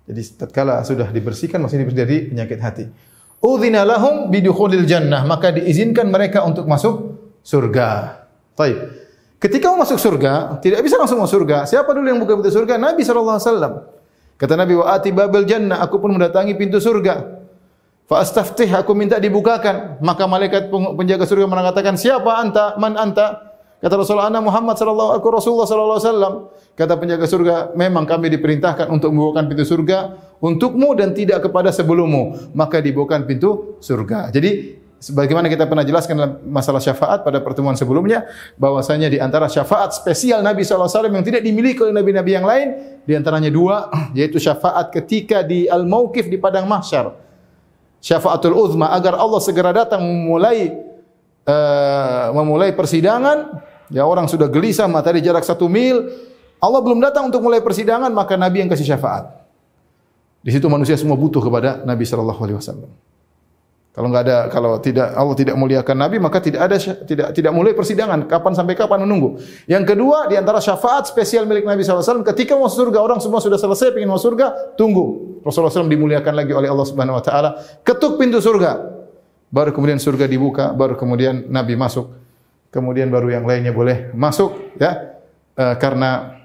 jadi 0.07 0.23
tatkala 0.39 0.87
sudah 0.87 1.11
dibersihkan 1.11 1.59
masih 1.59 1.83
dibersih 1.83 1.99
dari 1.99 2.17
penyakit 2.31 2.59
hati. 2.63 2.85
Udzina 3.43 3.83
lahum 3.83 4.31
bidukhulil 4.31 4.87
jannah, 4.87 5.27
maka 5.27 5.51
diizinkan 5.51 6.09
mereka 6.09 6.47
untuk 6.47 6.71
masuk 6.71 7.19
surga. 7.43 8.23
Baik. 8.55 8.96
Ketika 9.37 9.69
mau 9.69 9.85
masuk 9.85 10.01
surga, 10.01 10.57
tidak 10.65 10.81
bisa 10.81 10.97
langsung 10.97 11.21
masuk 11.21 11.45
surga. 11.45 11.69
Siapa 11.69 11.93
dulu 11.93 12.07
yang 12.09 12.21
buka 12.21 12.41
pintu 12.41 12.49
surga? 12.49 12.81
Nabi 12.81 13.05
wasallam. 13.05 13.85
Kata 14.37 14.53
Nabi 14.57 14.77
wa 14.77 14.89
ati 14.93 15.13
babel 15.13 15.45
jannah, 15.45 15.81
aku 15.81 16.01
pun 16.01 16.17
mendatangi 16.17 16.57
pintu 16.57 16.81
surga. 16.81 17.45
Fa 18.07 18.23
astaftih, 18.23 18.71
aku 18.73 18.97
minta 18.97 19.21
dibukakan. 19.21 20.01
Maka 20.01 20.25
malaikat 20.25 20.73
penjaga 20.73 21.25
surga 21.29 21.45
mengatakan, 21.49 22.01
"Siapa 22.01 22.39
anta? 22.39 22.79
Man 22.81 22.97
anta?" 22.97 23.47
Kata 23.77 23.93
Rasulullah 24.01 24.33
Ana 24.33 24.41
Muhammad 24.41 24.81
sallallahu 24.81 25.21
alaihi 25.21 25.93
Rasulullah. 26.01 26.33
Kata 26.73 26.97
penjaga 26.97 27.29
surga, 27.29 27.77
memang 27.77 28.09
kami 28.09 28.33
diperintahkan 28.33 28.89
untuk 28.89 29.13
membukakan 29.13 29.53
pintu 29.53 29.65
surga 29.69 30.17
untukmu 30.41 30.97
dan 30.97 31.13
tidak 31.13 31.45
kepada 31.49 31.73
sebelummu, 31.73 32.53
maka 32.57 32.81
dibukakan 32.81 33.29
pintu 33.29 33.77
surga. 33.85 34.33
Jadi 34.33 34.81
sebagaimana 34.97 35.47
kita 35.53 35.69
pernah 35.69 35.85
jelaskan 35.85 36.15
dalam 36.17 36.33
masalah 36.49 36.81
syafaat 36.81 37.21
pada 37.21 37.39
pertemuan 37.45 37.77
sebelumnya 37.77 38.25
bahwasanya 38.57 39.13
di 39.13 39.19
antara 39.21 39.47
syafaat 39.47 39.93
spesial 39.93 40.41
Nabi 40.41 40.65
wasallam 40.65 41.13
yang 41.13 41.25
tidak 41.27 41.45
dimiliki 41.45 41.85
oleh 41.85 41.95
nabi-nabi 41.95 42.31
yang 42.33 42.47
lain 42.49 42.69
di 43.05 43.13
antaranya 43.13 43.53
dua 43.53 43.93
yaitu 44.19 44.41
syafaat 44.41 44.89
ketika 44.93 45.45
di 45.45 45.69
al-mauqif 45.69 46.27
di 46.27 46.41
padang 46.41 46.65
mahsyar. 46.65 47.13
Syafaatul 48.01 48.55
uzma 48.55 48.93
agar 48.93 49.19
Allah 49.19 49.41
segera 49.43 49.73
datang 49.75 50.05
memulai 50.05 50.71
uh, 51.49 52.31
memulai 52.37 52.71
persidangan, 52.71 53.63
ya 53.91 54.05
orang 54.05 54.31
sudah 54.31 54.47
gelisah 54.47 54.87
matahari 54.87 55.25
jarak 55.25 55.43
satu 55.43 55.67
mil, 55.67 56.07
Allah 56.61 56.81
belum 56.83 57.03
datang 57.03 57.29
untuk 57.29 57.43
mulai 57.43 57.59
persidangan, 57.59 58.13
maka 58.13 58.39
Nabi 58.39 58.63
yang 58.63 58.71
kasih 58.71 58.95
syafaat. 58.95 59.27
Di 60.47 60.55
situ 60.55 60.71
manusia 60.71 60.95
semua 60.95 61.19
butuh 61.19 61.43
kepada 61.43 61.83
Nabi 61.83 62.07
Shallallahu 62.07 62.41
Alaihi 62.47 62.59
Wasallam. 62.63 62.91
Kalau 63.97 64.13
nggak 64.13 64.25
ada, 64.29 64.39
kalau 64.53 64.77
tidak 64.77 65.09
Allah 65.17 65.33
tidak 65.33 65.57
muliakan 65.57 65.97
Nabi, 65.97 66.21
maka 66.21 66.37
tidak 66.37 66.69
ada 66.69 66.77
tidak 66.77 67.33
tidak 67.33 67.53
mulai 67.57 67.73
persidangan. 67.73 68.29
Kapan 68.29 68.53
sampai 68.53 68.77
kapan 68.77 69.09
menunggu. 69.09 69.41
Yang 69.65 69.97
kedua, 69.97 70.29
di 70.29 70.37
antara 70.37 70.61
syafaat 70.61 71.09
spesial 71.09 71.49
milik 71.49 71.65
Nabi 71.65 71.81
SAW, 71.81 72.21
ketika 72.21 72.61
mau 72.61 72.69
surga 72.69 73.01
orang 73.01 73.25
semua 73.25 73.41
sudah 73.41 73.57
selesai, 73.57 73.97
ingin 73.97 74.13
mau 74.13 74.21
surga, 74.21 74.77
tunggu. 74.77 75.41
Rasulullah 75.41 75.73
SAW 75.73 75.89
dimuliakan 75.89 76.37
lagi 76.37 76.53
oleh 76.53 76.69
Allah 76.69 76.85
Subhanahu 76.85 77.17
Wa 77.17 77.25
Taala. 77.25 77.51
Ketuk 77.81 78.21
pintu 78.21 78.37
surga 78.37 78.97
baru 79.49 79.73
kemudian 79.73 79.97
surga 79.97 80.29
dibuka, 80.29 80.77
baru 80.77 80.99
kemudian 80.99 81.49
Nabi 81.49 81.79
masuk, 81.79 82.13
kemudian 82.69 83.09
baru 83.09 83.33
yang 83.33 83.49
lainnya 83.49 83.73
boleh 83.73 84.13
masuk, 84.13 84.77
ya, 84.77 85.17
e, 85.57 85.65
karena 85.81 86.45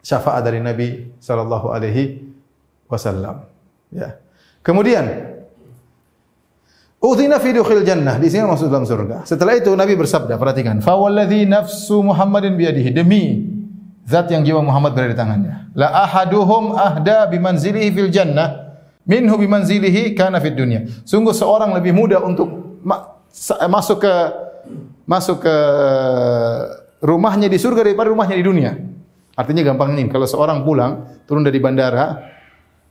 syafaat 0.00 0.40
dari 0.40 0.62
Nabi 0.62 1.12
Sallallahu 1.20 1.68
Alaihi 1.68 2.24
Wasallam. 2.88 3.44
Ya. 3.92 4.16
Kemudian 4.64 5.29
Uthina 7.00 7.40
fi 7.40 7.56
dukhil 7.56 7.80
jannah. 7.80 8.20
Di 8.20 8.28
sini 8.28 8.44
masuk 8.44 8.68
dalam 8.68 8.84
surga. 8.84 9.24
Setelah 9.24 9.56
itu 9.56 9.72
Nabi 9.72 9.96
bersabda, 9.96 10.36
perhatikan, 10.36 10.84
"Fa 10.84 11.00
walladhi 11.00 11.48
nafsu 11.48 12.04
Muhammadin 12.04 12.60
biyadihi." 12.60 12.92
Demi 12.92 13.48
zat 14.04 14.28
yang 14.28 14.44
jiwa 14.44 14.60
Muhammad 14.60 14.92
berada 14.92 15.16
di 15.16 15.18
tangannya. 15.18 15.72
La 15.72 15.88
ahaduhum 16.04 16.76
ahda 16.76 17.24
bimanzilihi 17.32 17.88
fil 17.88 18.12
jannah 18.12 18.76
minhu 19.08 19.32
bimanzilihi 19.40 20.12
kana 20.12 20.44
fid 20.44 20.52
dunya. 20.52 20.84
Sungguh 21.08 21.32
seorang 21.32 21.72
lebih 21.72 21.96
mudah 21.96 22.20
untuk 22.20 22.52
ma 22.84 23.16
masuk 23.70 24.04
ke 24.04 24.14
masuk 25.08 25.40
ke 25.40 25.56
rumahnya 27.00 27.48
di 27.48 27.56
surga 27.56 27.80
daripada 27.80 28.12
rumahnya 28.12 28.36
di 28.36 28.44
dunia. 28.44 28.76
Artinya 29.40 29.64
gampang 29.64 29.96
nih, 29.96 30.12
kalau 30.12 30.28
seorang 30.28 30.68
pulang 30.68 31.24
turun 31.24 31.40
dari 31.40 31.56
bandara 31.56 32.28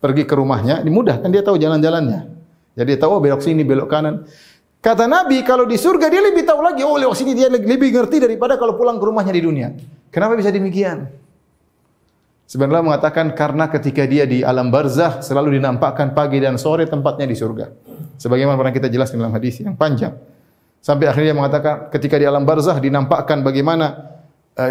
pergi 0.01 0.25
ke 0.25 0.33
rumahnya, 0.33 0.81
ini 0.81 0.89
mudah 0.89 1.21
kan 1.21 1.29
dia 1.29 1.45
tahu 1.45 1.61
jalan-jalannya. 1.61 2.38
Jadi 2.77 2.97
tahu 2.99 3.17
oh, 3.17 3.21
belok 3.21 3.41
sini, 3.41 3.65
belok 3.65 3.89
kanan. 3.89 4.25
Kata 4.79 5.05
Nabi, 5.11 5.43
kalau 5.43 5.67
di 5.67 5.75
surga 5.75 6.07
dia 6.07 6.23
lebih 6.23 6.47
tahu 6.47 6.63
lagi, 6.63 6.87
oh 6.87 6.95
lewat 6.95 7.15
sini 7.19 7.35
dia 7.35 7.51
lebih 7.51 7.91
ngerti 7.91 8.23
daripada 8.23 8.55
kalau 8.55 8.79
pulang 8.79 8.95
ke 8.95 9.05
rumahnya 9.05 9.35
di 9.35 9.43
dunia. 9.43 9.75
Kenapa 10.07 10.39
bisa 10.39 10.49
demikian? 10.49 11.11
Sebenarnya 12.49 12.81
mengatakan 12.81 13.35
karena 13.37 13.69
ketika 13.69 14.09
dia 14.09 14.25
di 14.25 14.41
alam 14.41 14.73
barzah 14.73 15.21
selalu 15.21 15.61
dinampakkan 15.61 16.17
pagi 16.17 16.41
dan 16.41 16.57
sore 16.57 16.89
tempatnya 16.89 17.29
di 17.29 17.37
surga. 17.37 17.69
Sebagaimana 18.17 18.57
pernah 18.57 18.73
kita 18.73 18.89
jelaskan 18.89 19.21
dalam 19.21 19.35
hadis 19.37 19.61
yang 19.61 19.77
panjang. 19.77 20.17
Sampai 20.81 21.11
akhirnya 21.11 21.35
mengatakan 21.35 21.91
ketika 21.93 22.17
di 22.17 22.25
alam 22.25 22.47
barzah 22.47 22.79
dinampakkan 22.79 23.45
bagaimana 23.45 24.17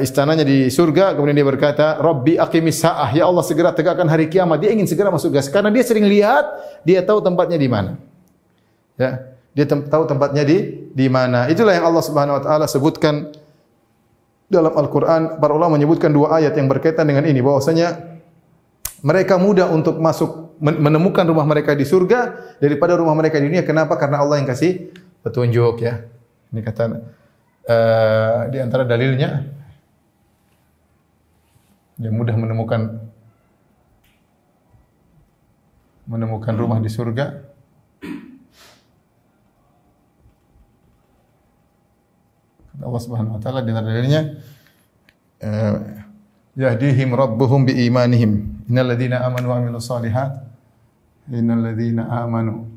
istananya 0.04 0.44
di 0.44 0.68
surga, 0.68 1.16
kemudian 1.16 1.38
dia 1.38 1.48
berkata, 1.48 1.96
"Rabbi 1.96 2.36
aqimis 2.36 2.84
sa'ah." 2.84 3.08
Ya 3.16 3.24
Allah 3.24 3.40
segera 3.40 3.72
tegakkan 3.72 4.04
hari 4.04 4.28
kiamat. 4.28 4.60
Dia 4.60 4.76
ingin 4.76 4.84
segera 4.84 5.08
masuk 5.08 5.32
gas 5.32 5.48
karena 5.48 5.72
dia 5.72 5.80
sering 5.80 6.04
lihat, 6.04 6.44
dia 6.84 7.00
tahu 7.00 7.24
tempatnya 7.24 7.56
di 7.56 7.68
mana. 7.70 7.96
Ya, 9.00 9.32
dia 9.56 9.64
tem 9.64 9.80
tahu 9.86 10.04
tempatnya 10.04 10.44
di 10.44 10.90
di 10.92 11.06
mana. 11.08 11.48
Itulah 11.48 11.72
yang 11.72 11.88
Allah 11.88 12.04
Subhanahu 12.04 12.36
wa 12.36 12.42
taala 12.42 12.66
sebutkan 12.68 13.32
dalam 14.50 14.74
Al-Quran 14.76 15.40
para 15.40 15.52
ulama 15.56 15.80
menyebutkan 15.80 16.12
dua 16.12 16.36
ayat 16.42 16.52
yang 16.58 16.68
berkaitan 16.68 17.08
dengan 17.08 17.24
ini 17.24 17.40
bahwasanya 17.40 18.20
mereka 19.00 19.38
mudah 19.38 19.70
untuk 19.70 19.96
masuk 20.02 20.58
menemukan 20.58 21.22
rumah 21.22 21.46
mereka 21.46 21.74
di 21.78 21.86
surga 21.86 22.34
daripada 22.58 22.98
rumah 22.98 23.14
mereka 23.14 23.38
di 23.38 23.46
dunia. 23.46 23.62
Kenapa? 23.62 23.94
Karena 23.94 24.20
Allah 24.20 24.42
yang 24.42 24.48
kasih 24.50 24.90
petunjuk 25.22 25.80
ya. 25.80 26.02
Ini 26.50 26.60
kata 26.64 26.82
uh, 26.90 28.40
di 28.50 28.58
antara 28.58 28.82
dalilnya 28.82 29.57
dia 31.98 32.14
mudah 32.14 32.34
menemukan 32.38 33.10
menemukan 36.08 36.54
rumah 36.56 36.78
di 36.80 36.88
surga. 36.88 37.44
Allah 42.78 43.02
Subhanahu 43.02 43.36
wa 43.36 43.40
taala 43.42 43.60
di 43.66 43.74
antara 43.74 43.90
dalilnya 43.90 44.38
uh, 45.42 45.76
yahdihim 46.54 47.10
rabbuhum 47.12 47.66
bi 47.66 47.74
imanihim 47.90 48.64
Innal 48.70 48.94
ladzina 48.94 49.26
amanu 49.26 49.50
wa 49.50 49.58
amilus 49.58 49.90
solihat 49.90 50.46
Innal 51.26 51.58
ladzina 51.58 52.06
amanu 52.22 52.70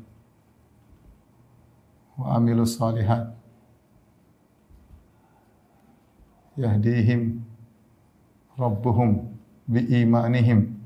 wa 2.18 2.34
amilus 2.34 2.74
solihat 2.74 3.30
yahdihim 6.58 7.51
rabbuhum 8.58 9.32
bi 9.68 9.80
imanihim 10.02 10.76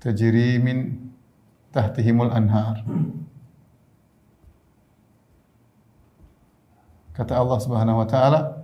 tajri 0.00 0.58
min 0.58 1.10
tahtihimul 1.70 2.32
anhar 2.32 2.82
kata 7.14 7.36
Allah 7.36 7.58
Subhanahu 7.60 8.00
wa 8.02 8.08
taala 8.08 8.60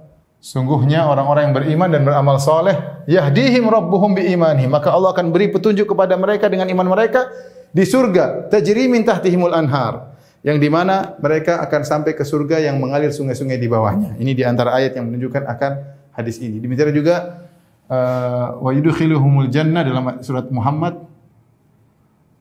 Sungguhnya 0.46 1.10
orang-orang 1.10 1.50
yang 1.50 1.54
beriman 1.58 1.88
dan 1.90 2.02
beramal 2.06 2.38
soleh, 2.38 2.76
yahdihim 3.10 3.66
rabbuhum 3.66 4.14
bi 4.14 4.30
imanihim. 4.30 4.70
Maka 4.70 4.94
Allah 4.94 5.10
akan 5.10 5.34
beri 5.34 5.50
petunjuk 5.50 5.90
kepada 5.90 6.14
mereka 6.14 6.46
dengan 6.46 6.70
iman 6.70 6.86
mereka 6.86 7.26
di 7.74 7.82
surga. 7.82 8.46
Tajri 8.46 8.86
min 8.86 9.02
tahtihimul 9.02 9.50
anhar. 9.50 10.14
Yang 10.46 10.62
di 10.62 10.68
mana 10.70 11.18
mereka 11.18 11.58
akan 11.66 11.82
sampai 11.82 12.14
ke 12.14 12.22
surga 12.22 12.62
yang 12.62 12.78
mengalir 12.78 13.10
sungai-sungai 13.10 13.58
di 13.58 13.66
bawahnya. 13.66 14.14
Ini 14.22 14.32
di 14.38 14.46
antara 14.46 14.78
ayat 14.78 14.94
yang 14.94 15.10
menunjukkan 15.10 15.42
akan 15.50 15.72
hadis 16.16 16.40
ini. 16.40 16.58
Demikian 16.58 16.96
juga 16.96 17.46
uh, 17.92 18.56
wa 18.58 18.70
yudkhiluhumul 18.72 19.52
jannah 19.52 19.84
dalam 19.84 20.24
surat 20.24 20.48
Muhammad 20.48 21.04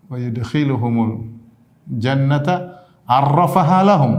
wa 0.07 0.17
yudkhiluhumul 0.17 1.27
jannata 1.99 2.87
arrafaha 3.05 3.83
lahum. 3.83 4.13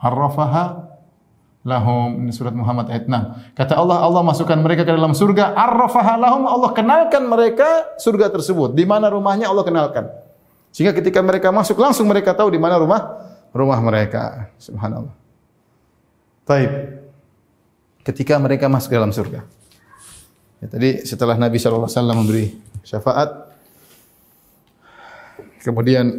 Arrafaha 0.00 0.88
lahum 1.60 2.24
ini 2.24 2.32
surat 2.32 2.56
Muhammad 2.56 2.88
ayat 2.88 3.04
6. 3.04 3.52
Kata 3.52 3.76
Allah, 3.76 4.00
Allah 4.00 4.22
masukkan 4.24 4.56
mereka 4.56 4.88
ke 4.88 4.92
dalam 4.96 5.12
surga. 5.12 5.52
Arrafaha 5.52 6.16
lahum, 6.16 6.48
Allah 6.48 6.72
kenalkan 6.72 7.28
mereka 7.28 8.00
surga 8.00 8.32
tersebut. 8.32 8.72
Di 8.72 8.88
mana 8.88 9.12
rumahnya 9.12 9.52
Allah 9.52 9.64
kenalkan. 9.66 10.08
Sehingga 10.72 10.96
ketika 10.96 11.20
mereka 11.20 11.52
masuk 11.52 11.76
langsung 11.76 12.08
mereka 12.08 12.32
tahu 12.32 12.54
di 12.54 12.60
mana 12.60 12.80
rumah 12.80 13.20
rumah 13.52 13.76
mereka. 13.82 14.48
Subhanallah. 14.56 15.12
Taib. 16.46 16.99
Ketika 18.10 18.42
mereka 18.42 18.66
masuk 18.66 18.90
ke 18.90 18.96
dalam 18.98 19.14
surga. 19.14 19.46
Ya, 20.58 20.66
tadi 20.66 21.06
setelah 21.06 21.38
Nabi 21.38 21.62
SAW 21.62 21.86
memberi 22.10 22.50
syafaat, 22.82 23.54
kemudian 25.62 26.18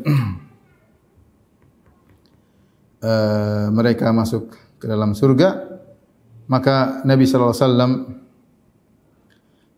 uh, 3.04 3.68
mereka 3.78 4.16
masuk 4.16 4.56
ke 4.80 4.86
dalam 4.88 5.12
surga 5.12 5.72
maka 6.50 7.06
Nabi 7.08 7.24
wasallam 7.30 8.22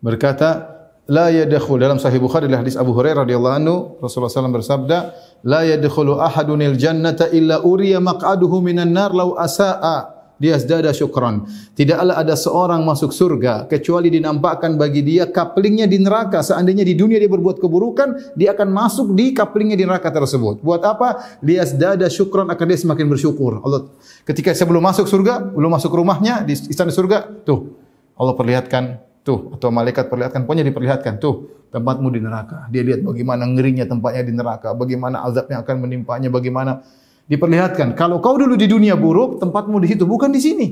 berkata 0.02 0.74
la 1.06 1.30
yadkhul 1.30 1.78
dalam 1.78 2.00
sahih 2.00 2.18
Bukhari 2.18 2.48
adalah 2.48 2.64
hadis 2.64 2.80
Abu 2.80 2.96
Hurairah 2.96 3.28
radhiyallahu 3.28 3.56
anhu 3.60 3.76
Rasulullah 4.00 4.32
SAW 4.32 4.56
bersabda 4.56 4.98
la 5.46 5.62
yadkhulu 5.68 6.18
ahadunil 6.18 6.80
jannata 6.80 7.30
illa 7.30 7.62
uriya 7.62 8.00
maq'aduhu 8.00 8.64
minan 8.64 8.90
nar 8.90 9.12
law 9.12 9.36
asaa 9.38 10.13
dia 10.42 10.58
yazdada 10.58 10.90
syukran. 10.92 11.46
Tidaklah 11.78 12.20
ada 12.20 12.34
seorang 12.34 12.82
masuk 12.84 13.14
surga 13.14 13.70
kecuali 13.70 14.10
dinampakkan 14.10 14.76
bagi 14.76 15.06
dia 15.06 15.30
kaplingnya 15.30 15.86
di 15.86 16.02
neraka. 16.02 16.42
Seandainya 16.42 16.84
di 16.84 16.98
dunia 16.98 17.22
dia 17.22 17.30
berbuat 17.30 17.62
keburukan, 17.62 18.36
dia 18.38 18.54
akan 18.54 18.70
masuk 18.74 19.14
di 19.14 19.32
kaplingnya 19.32 19.78
di 19.78 19.86
neraka 19.86 20.10
tersebut. 20.10 20.60
Buat 20.66 20.82
apa? 20.84 21.40
Dia 21.40 21.64
yazdada 21.64 22.10
syukran 22.10 22.50
akan 22.50 22.66
dia 22.66 22.80
semakin 22.80 23.06
bersyukur. 23.10 23.62
Allah 23.62 23.90
ketika 24.26 24.52
sebelum 24.52 24.82
masuk 24.82 25.06
surga, 25.06 25.54
belum 25.54 25.72
masuk 25.74 25.94
rumahnya 25.94 26.44
di 26.44 26.58
istana 26.58 26.90
surga, 26.90 27.46
tuh 27.46 27.78
Allah 28.18 28.34
perlihatkan 28.38 29.02
tuh 29.24 29.56
atau 29.56 29.72
malaikat 29.72 30.12
perlihatkan 30.12 30.44
pokoknya 30.44 30.68
diperlihatkan 30.68 31.18
tuh 31.18 31.64
tempatmu 31.74 32.12
di 32.14 32.22
neraka. 32.22 32.70
Dia 32.70 32.86
lihat 32.86 33.02
bagaimana 33.02 33.50
ngerinya 33.50 33.88
tempatnya 33.90 34.24
di 34.28 34.34
neraka, 34.36 34.78
bagaimana 34.78 35.26
azab 35.26 35.50
yang 35.50 35.66
akan 35.66 35.78
menimpanya, 35.82 36.30
bagaimana 36.30 36.86
diperlihatkan. 37.28 37.96
Kalau 37.96 38.20
kau 38.20 38.36
dulu 38.36 38.56
di 38.60 38.68
dunia 38.68 38.98
buruk, 39.00 39.40
tempatmu 39.40 39.80
di 39.80 39.88
situ 39.92 40.04
bukan 40.04 40.30
di 40.32 40.42
sini. 40.42 40.68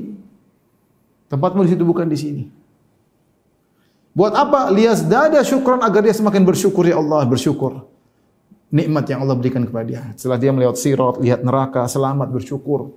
Tempatmu 1.32 1.64
di 1.64 1.70
situ 1.72 1.84
bukan 1.84 2.06
di 2.08 2.18
sini. 2.18 2.44
Buat 4.12 4.36
apa? 4.36 4.68
Lias 4.68 5.00
dada 5.08 5.40
syukron 5.40 5.80
agar 5.80 6.04
dia 6.04 6.12
semakin 6.12 6.44
bersyukur 6.44 6.84
ya 6.84 7.00
Allah, 7.00 7.24
bersyukur. 7.24 7.88
Nikmat 8.72 9.08
yang 9.08 9.24
Allah 9.24 9.36
berikan 9.36 9.64
kepada 9.64 9.84
dia. 9.84 10.02
Setelah 10.16 10.36
dia 10.40 10.52
melewat 10.52 10.76
sirat, 10.76 11.16
lihat 11.20 11.40
neraka, 11.40 11.88
selamat, 11.88 12.28
bersyukur. 12.28 12.92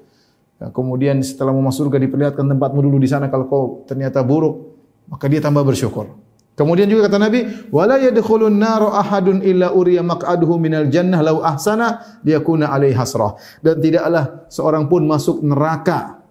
Ya, 0.59 0.71
kemudian 0.71 1.19
setelah 1.23 1.51
mau 1.51 1.63
masuk 1.63 1.87
surga 1.87 1.99
diperlihatkan 2.03 2.47
tempatmu 2.47 2.79
dulu 2.79 2.99
di 2.99 3.07
sana 3.11 3.27
kalau 3.27 3.47
kau 3.47 3.63
ternyata 3.87 4.23
buruk, 4.23 4.75
maka 5.07 5.27
dia 5.27 5.43
tambah 5.43 5.63
bersyukur. 5.63 6.11
Kemudian 6.55 6.87
juga 6.87 7.11
kata 7.11 7.19
Nabi, 7.19 7.67
"Wala 7.67 7.99
yadkhulun 7.99 8.55
ahadun 8.63 9.43
illa 9.43 9.75
uriya 9.75 9.99
maq'aduhu 9.99 10.55
minal 10.55 10.87
jannah 10.87 11.19
law 11.19 11.43
ahsana 11.43 12.19
liyakuna 12.23 12.71
alaihi 12.71 12.95
hasrah." 12.95 13.35
Dan 13.59 13.83
tidaklah 13.83 14.47
seorang 14.47 14.87
pun 14.87 15.03
masuk 15.03 15.43
neraka 15.43 16.25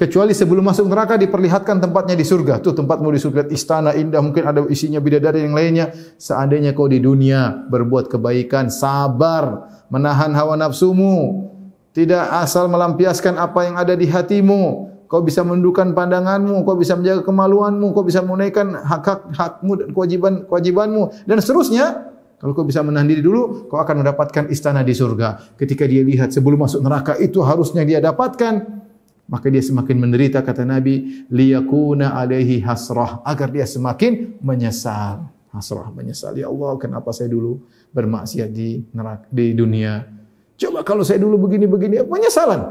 kecuali 0.00 0.32
sebelum 0.32 0.64
masuk 0.64 0.88
neraka 0.88 1.20
diperlihatkan 1.20 1.76
tempatnya 1.76 2.16
di 2.16 2.24
surga. 2.24 2.64
Tuh 2.64 2.72
tempatmu 2.72 3.12
di 3.12 3.20
surga, 3.20 3.44
istana 3.52 3.92
indah, 3.92 4.24
mungkin 4.24 4.48
ada 4.48 4.64
isinya 4.72 4.96
bidadari 4.96 5.44
yang 5.44 5.52
lainnya. 5.52 5.92
Seandainya 6.16 6.72
kau 6.72 6.88
di 6.88 7.04
dunia 7.04 7.68
berbuat 7.68 8.08
kebaikan, 8.08 8.72
sabar, 8.72 9.68
menahan 9.92 10.32
hawa 10.32 10.56
nafsumu, 10.56 11.52
tidak 11.92 12.32
asal 12.40 12.70
melampiaskan 12.72 13.36
apa 13.36 13.60
yang 13.68 13.76
ada 13.76 13.92
di 13.92 14.08
hatimu, 14.08 14.89
kau 15.10 15.26
bisa 15.26 15.42
menundukkan 15.42 15.90
pandanganmu, 15.90 16.62
kau 16.62 16.78
bisa 16.78 16.94
menjaga 16.94 17.26
kemaluanmu, 17.26 17.90
kau 17.90 18.06
bisa 18.06 18.22
menunaikan 18.22 18.78
hak-hak 18.78 19.34
hakmu 19.34 19.72
dan 19.74 19.88
kewajiban 19.90 20.32
kewajibanmu 20.46 21.10
dan 21.26 21.42
seterusnya. 21.42 22.14
Kalau 22.38 22.56
kau 22.56 22.64
bisa 22.64 22.80
menahan 22.80 23.10
diri 23.10 23.20
dulu, 23.20 23.66
kau 23.66 23.82
akan 23.82 24.06
mendapatkan 24.06 24.48
istana 24.48 24.86
di 24.86 24.94
surga. 24.94 25.58
Ketika 25.58 25.84
dia 25.84 26.00
lihat 26.06 26.30
sebelum 26.30 26.62
masuk 26.62 26.80
neraka 26.80 27.18
itu 27.18 27.42
harusnya 27.42 27.82
dia 27.84 27.98
dapatkan, 28.00 28.80
maka 29.28 29.46
dia 29.50 29.60
semakin 29.60 29.98
menderita 29.98 30.40
kata 30.40 30.62
Nabi, 30.64 31.26
liyakuna 31.28 32.16
alaihi 32.16 32.62
hasrah 32.62 33.20
agar 33.26 33.50
dia 33.50 33.66
semakin 33.66 34.38
menyesal. 34.40 35.26
Hasrah 35.50 35.90
menyesal. 35.90 36.38
Ya 36.38 36.46
Allah, 36.46 36.78
kenapa 36.78 37.10
saya 37.10 37.28
dulu 37.28 37.60
bermaksiat 37.92 38.48
di 38.54 38.86
neraka 38.94 39.26
di 39.28 39.52
dunia? 39.52 40.06
Coba 40.54 40.86
kalau 40.86 41.02
saya 41.02 41.18
dulu 41.18 41.50
begini-begini, 41.50 42.06
penyesalan. 42.06 42.62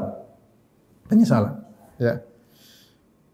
Penyesalan. 1.06 1.62
Ya. 2.00 2.24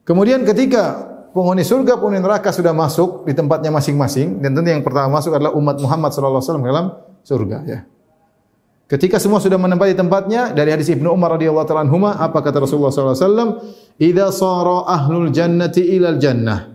Kemudian 0.07 0.47
ketika 0.47 1.03
penghuni 1.35 1.67
surga, 1.67 1.99
penghuni 1.99 2.23
neraka 2.23 2.55
sudah 2.55 2.71
masuk 2.71 3.27
di 3.27 3.35
tempatnya 3.35 3.75
masing-masing 3.75 4.39
dan 4.39 4.55
tentu 4.55 4.71
yang 4.71 4.87
pertama 4.87 5.19
masuk 5.19 5.35
adalah 5.35 5.51
umat 5.59 5.83
Muhammad 5.83 6.15
sallallahu 6.15 6.39
alaihi 6.39 6.49
wasallam 6.49 6.67
dalam 6.71 6.87
surga 7.27 7.59
ya. 7.67 7.79
Ketika 8.87 9.19
semua 9.19 9.43
sudah 9.43 9.59
menempati 9.59 9.99
tempatnya 9.99 10.55
dari 10.55 10.71
hadis 10.71 10.87
Ibnu 10.95 11.11
Umar 11.11 11.35
radhiyallahu 11.35 11.67
taala 11.67 11.83
anhuma 11.83 12.15
apa 12.23 12.39
kata 12.39 12.63
Rasulullah 12.63 12.95
sallallahu 12.95 13.19
alaihi 13.19 13.27
wasallam? 13.27 13.51
Sara 14.31 14.79
ahlul 14.87 15.29
jannati 15.35 15.83
ilal 15.99 16.23
jannah. 16.23 16.71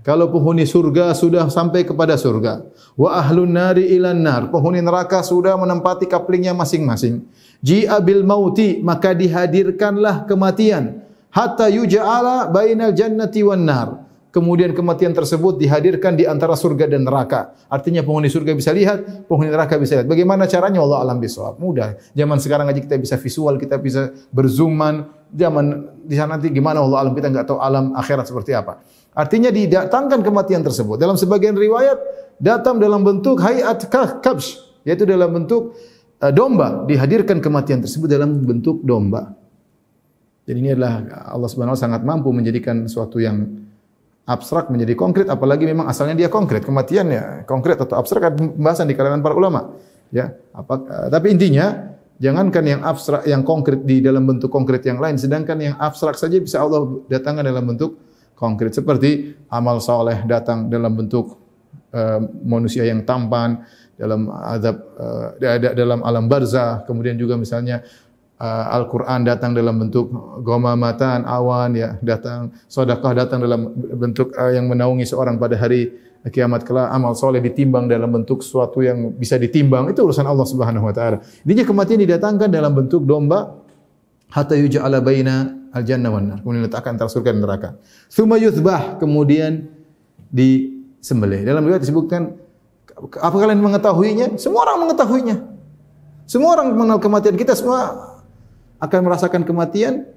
Kalau 0.00 0.32
penghuni 0.32 0.64
surga 0.64 1.12
sudah 1.12 1.52
sampai 1.52 1.84
kepada 1.84 2.16
surga 2.16 2.64
wa 2.96 3.20
ahlun 3.20 3.52
nari 3.52 3.84
ilan 3.92 4.16
nar. 4.16 4.48
Penghuni 4.48 4.80
neraka 4.80 5.20
sudah 5.20 5.60
menempati 5.60 6.08
kaplingnya 6.08 6.56
masing-masing. 6.56 7.28
Ji'a 7.60 8.00
bil 8.00 8.24
mauti 8.24 8.80
maka 8.80 9.12
dihadirkanlah 9.12 10.24
kematian 10.24 11.01
hatta 11.32 11.66
yuja'ala 11.72 12.52
bainal 12.52 12.92
jannati 12.92 13.40
wan 13.42 13.64
nar. 13.64 13.88
Kemudian 14.32 14.72
kematian 14.72 15.12
tersebut 15.12 15.60
dihadirkan 15.60 16.16
di 16.16 16.24
antara 16.24 16.56
surga 16.56 16.88
dan 16.88 17.04
neraka. 17.04 17.52
Artinya 17.68 18.00
penghuni 18.00 18.32
surga 18.32 18.56
bisa 18.56 18.72
lihat, 18.72 19.28
penghuni 19.28 19.52
neraka 19.52 19.76
bisa 19.76 20.00
lihat. 20.00 20.08
Bagaimana 20.08 20.48
caranya? 20.48 20.80
Allah 20.80 21.04
alam 21.04 21.20
bisawab. 21.20 21.60
Mudah. 21.60 22.00
Zaman 22.16 22.40
sekarang 22.40 22.64
aja 22.72 22.80
kita 22.80 22.96
bisa 22.96 23.20
visual, 23.20 23.60
kita 23.60 23.76
bisa 23.76 24.08
berzooman. 24.32 25.04
Zaman 25.36 25.84
di 26.08 26.16
sana 26.16 26.40
nanti 26.40 26.48
gimana 26.48 26.80
Allah 26.80 27.04
alam 27.04 27.12
kita 27.12 27.28
nggak 27.28 27.44
tahu 27.44 27.60
alam 27.60 27.92
akhirat 27.92 28.24
seperti 28.24 28.56
apa. 28.56 28.80
Artinya 29.12 29.52
didatangkan 29.52 30.24
kematian 30.24 30.64
tersebut. 30.64 30.96
Dalam 30.96 31.20
sebagian 31.20 31.52
riwayat 31.52 32.00
datang 32.40 32.80
dalam 32.80 33.04
bentuk 33.04 33.36
hayat 33.36 33.84
kabsh, 33.92 34.80
yaitu 34.88 35.04
dalam 35.04 35.28
bentuk 35.28 35.76
uh, 36.24 36.32
domba. 36.32 36.88
Dihadirkan 36.88 37.44
kematian 37.44 37.84
tersebut 37.84 38.08
dalam 38.08 38.40
bentuk 38.40 38.80
domba. 38.80 39.41
Jadi 40.52 40.68
ini 40.68 40.76
adalah 40.76 41.00
Allah 41.32 41.48
Subhanahu 41.48 41.80
sangat 41.80 42.04
mampu 42.04 42.28
menjadikan 42.28 42.84
suatu 42.84 43.16
yang 43.16 43.48
abstrak 44.28 44.68
menjadi 44.68 44.92
konkret 44.92 45.32
apalagi 45.32 45.64
memang 45.64 45.88
asalnya 45.88 46.12
dia 46.12 46.28
konkret 46.28 46.60
kematian 46.60 47.08
ya 47.08 47.24
konkret 47.48 47.80
atau 47.80 47.96
abstrak 47.96 48.28
ada 48.28 48.36
pembahasan 48.36 48.84
di 48.84 48.92
kalangan 48.92 49.24
para 49.24 49.32
ulama 49.32 49.72
ya. 50.12 50.36
Apa 50.52 50.76
uh, 50.76 51.08
tapi 51.08 51.32
intinya 51.32 51.96
jangankan 52.20 52.64
yang 52.68 52.80
abstrak 52.84 53.24
yang 53.24 53.40
konkret 53.48 53.80
di 53.80 54.04
dalam 54.04 54.28
bentuk 54.28 54.52
konkret 54.52 54.84
yang 54.84 55.00
lain 55.00 55.16
sedangkan 55.16 55.56
yang 55.56 55.74
abstrak 55.80 56.20
saja 56.20 56.36
bisa 56.36 56.60
Allah 56.60 57.00
datangkan 57.08 57.48
dalam 57.48 57.64
bentuk 57.64 57.96
konkret. 58.36 58.76
Seperti 58.76 59.32
amal 59.48 59.80
soleh 59.80 60.20
datang 60.28 60.68
dalam 60.68 60.92
bentuk 60.92 61.40
uh, 61.96 62.20
manusia 62.44 62.84
yang 62.84 63.08
tampan 63.08 63.64
dalam 63.96 64.28
azab 64.52 64.76
uh, 65.00 65.32
dalam 65.72 66.04
alam 66.04 66.28
barzah 66.28 66.84
kemudian 66.84 67.16
juga 67.16 67.40
misalnya 67.40 67.80
uh, 68.42 68.74
Al-Quran 68.74 69.22
datang 69.22 69.54
dalam 69.54 69.78
bentuk 69.78 70.10
gomamatan, 70.42 71.22
awan, 71.22 71.78
ya 71.78 71.94
datang, 72.02 72.50
sedekah 72.66 73.14
datang 73.14 73.38
dalam 73.38 73.70
bentuk 73.94 74.34
uh, 74.34 74.50
yang 74.50 74.66
menaungi 74.66 75.06
seorang 75.06 75.38
pada 75.38 75.54
hari 75.54 75.94
kiamat 76.22 76.66
kelak, 76.66 76.90
amal 76.90 77.14
soleh 77.14 77.42
ditimbang 77.42 77.86
dalam 77.86 78.10
bentuk 78.10 78.42
sesuatu 78.42 78.82
yang 78.82 79.14
bisa 79.14 79.38
ditimbang, 79.38 79.90
itu 79.90 80.02
urusan 80.02 80.26
Allah 80.26 80.46
Subhanahu 80.46 80.90
Wa 80.90 80.94
Taala. 80.94 81.16
Intinya 81.46 81.64
kematian 81.66 81.98
didatangkan 82.02 82.50
dalam 82.50 82.74
bentuk 82.74 83.02
domba, 83.06 83.62
hatta 84.30 84.54
yuja'ala 84.58 85.02
baina 85.02 85.50
al-jannah 85.74 86.10
wan. 86.14 86.38
Kemudian 86.42 86.62
letakkan 86.66 86.94
antara 86.94 87.10
surga 87.10 87.34
dan 87.34 87.40
neraka. 87.42 87.68
Yuthbah, 88.14 89.02
kemudian 89.02 89.66
disembelih. 90.30 91.42
Dalam 91.42 91.66
riwayat 91.66 91.82
disebutkan 91.82 92.38
apa 93.18 93.34
kalian 93.34 93.58
mengetahuinya? 93.58 94.38
Semua 94.38 94.68
orang 94.68 94.86
mengetahuinya. 94.86 95.36
Semua 96.30 96.54
orang 96.54 96.70
mengenal 96.70 97.02
kematian 97.02 97.34
kita 97.34 97.58
semua 97.58 98.11
akan 98.82 99.00
merasakan 99.06 99.46
kematian 99.46 100.10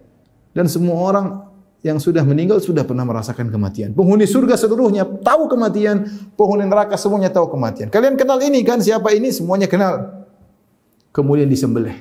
dan 0.57 0.65
semua 0.65 0.97
orang 0.97 1.45
yang 1.85 2.01
sudah 2.01 2.25
meninggal 2.25 2.57
sudah 2.57 2.81
pernah 2.81 3.05
merasakan 3.05 3.53
kematian. 3.53 3.93
Penghuni 3.93 4.25
surga 4.25 4.57
seluruhnya 4.57 5.05
tahu 5.05 5.45
kematian, 5.45 6.09
penghuni 6.33 6.65
neraka 6.65 6.97
semuanya 6.97 7.29
tahu 7.29 7.53
kematian. 7.53 7.93
Kalian 7.93 8.17
kenal 8.17 8.41
ini 8.41 8.65
kan 8.65 8.81
siapa 8.81 9.13
ini? 9.13 9.29
Semuanya 9.29 9.69
kenal. 9.69 10.25
Kemudian 11.13 11.45
disembelih. 11.45 11.93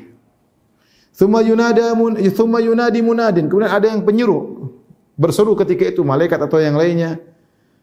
Thumma 1.13 1.45
yunada 1.45 1.93
mun 1.93 2.17
thumma 2.33 2.65
yunadi 2.65 3.05
munadin. 3.05 3.45
Kemudian 3.53 3.69
ada 3.69 3.93
yang 3.93 4.01
penyeru 4.01 4.73
berseru 5.21 5.53
ketika 5.61 5.93
itu 5.93 6.01
malaikat 6.01 6.41
atau 6.41 6.57
yang 6.57 6.81
lainnya. 6.81 7.21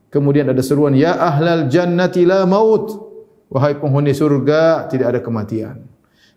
Kemudian 0.09 0.49
ada 0.49 0.59
seruan 0.65 0.97
ya 0.97 1.21
ahlal 1.21 1.69
jannati 1.69 2.25
la 2.25 2.49
maut. 2.49 3.13
Wahai 3.53 3.77
penghuni 3.77 4.17
surga 4.17 4.89
tidak 4.89 5.15
ada 5.15 5.19
kematian 5.21 5.90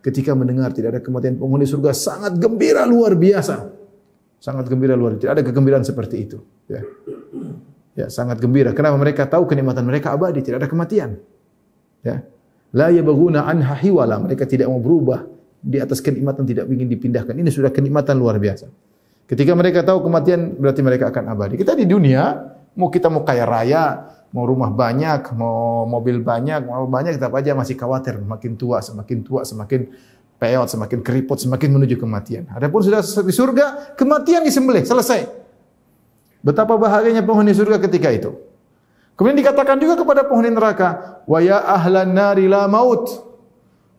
ketika 0.04 0.36
mendengar 0.36 0.68
tidak 0.76 0.98
ada 0.98 1.00
kematian 1.00 1.40
penghuni 1.40 1.64
surga 1.64 1.96
sangat 1.96 2.36
gembira 2.36 2.84
luar 2.84 3.16
biasa. 3.16 3.72
Sangat 4.36 4.68
gembira 4.68 4.92
luar 4.92 5.16
biasa. 5.16 5.22
Tidak 5.24 5.34
ada 5.40 5.44
kegembiraan 5.48 5.84
seperti 5.88 6.16
itu. 6.28 6.38
Ya. 6.68 6.84
ya, 7.96 8.06
sangat 8.12 8.36
gembira. 8.44 8.76
Kenapa 8.76 9.00
mereka 9.00 9.24
tahu 9.24 9.48
kenikmatan 9.48 9.88
mereka 9.88 10.12
abadi, 10.12 10.44
tidak 10.44 10.60
ada 10.60 10.68
kematian. 10.68 11.16
Ya. 12.04 12.20
La 12.76 12.92
yabghuna 12.92 13.48
anha 13.48 13.72
hiwala. 13.80 14.20
Mereka 14.20 14.44
tidak 14.44 14.68
mau 14.68 14.76
berubah 14.84 15.24
di 15.64 15.80
atas 15.80 16.04
kenikmatan 16.04 16.44
tidak 16.44 16.68
ingin 16.68 16.92
dipindahkan. 16.92 17.32
Ini 17.32 17.48
sudah 17.48 17.72
kenikmatan 17.72 18.20
luar 18.20 18.36
biasa. 18.36 18.68
Ketika 19.24 19.56
mereka 19.56 19.80
tahu 19.80 20.04
kematian 20.04 20.60
berarti 20.60 20.84
mereka 20.84 21.08
akan 21.08 21.32
abadi. 21.32 21.56
Kita 21.56 21.72
di 21.72 21.88
dunia 21.88 22.36
mau 22.76 22.92
kita 22.92 23.08
mau 23.08 23.24
kaya 23.24 23.48
raya, 23.48 24.12
mau 24.34 24.50
rumah 24.50 24.74
banyak, 24.74 25.30
mau 25.38 25.86
mobil 25.86 26.18
banyak, 26.18 26.66
mau 26.66 26.90
banyak 26.90 27.14
tetap 27.14 27.30
aja 27.38 27.54
masih 27.54 27.78
khawatir 27.78 28.18
makin 28.18 28.58
tua, 28.58 28.82
semakin 28.82 29.22
tua, 29.22 29.46
semakin 29.46 29.94
peot, 30.42 30.66
semakin 30.66 30.98
keriput, 31.06 31.38
semakin 31.38 31.70
menuju 31.70 31.94
kematian. 32.02 32.50
Adapun 32.50 32.82
sudah 32.82 32.98
di 32.98 33.30
surga, 33.30 33.94
kematian 33.94 34.42
disembelih, 34.42 34.82
selesai. 34.82 35.30
Betapa 36.42 36.74
bahagianya 36.74 37.22
penghuni 37.22 37.54
surga 37.54 37.78
ketika 37.78 38.10
itu. 38.10 38.34
Kemudian 39.14 39.38
dikatakan 39.38 39.78
juga 39.78 40.02
kepada 40.02 40.26
penghuni 40.26 40.50
neraka, 40.50 41.22
"Wa 41.30 41.38
ya 41.38 41.62
ahlan 41.62 42.10
nari 42.10 42.50
la 42.50 42.66
maut." 42.66 43.06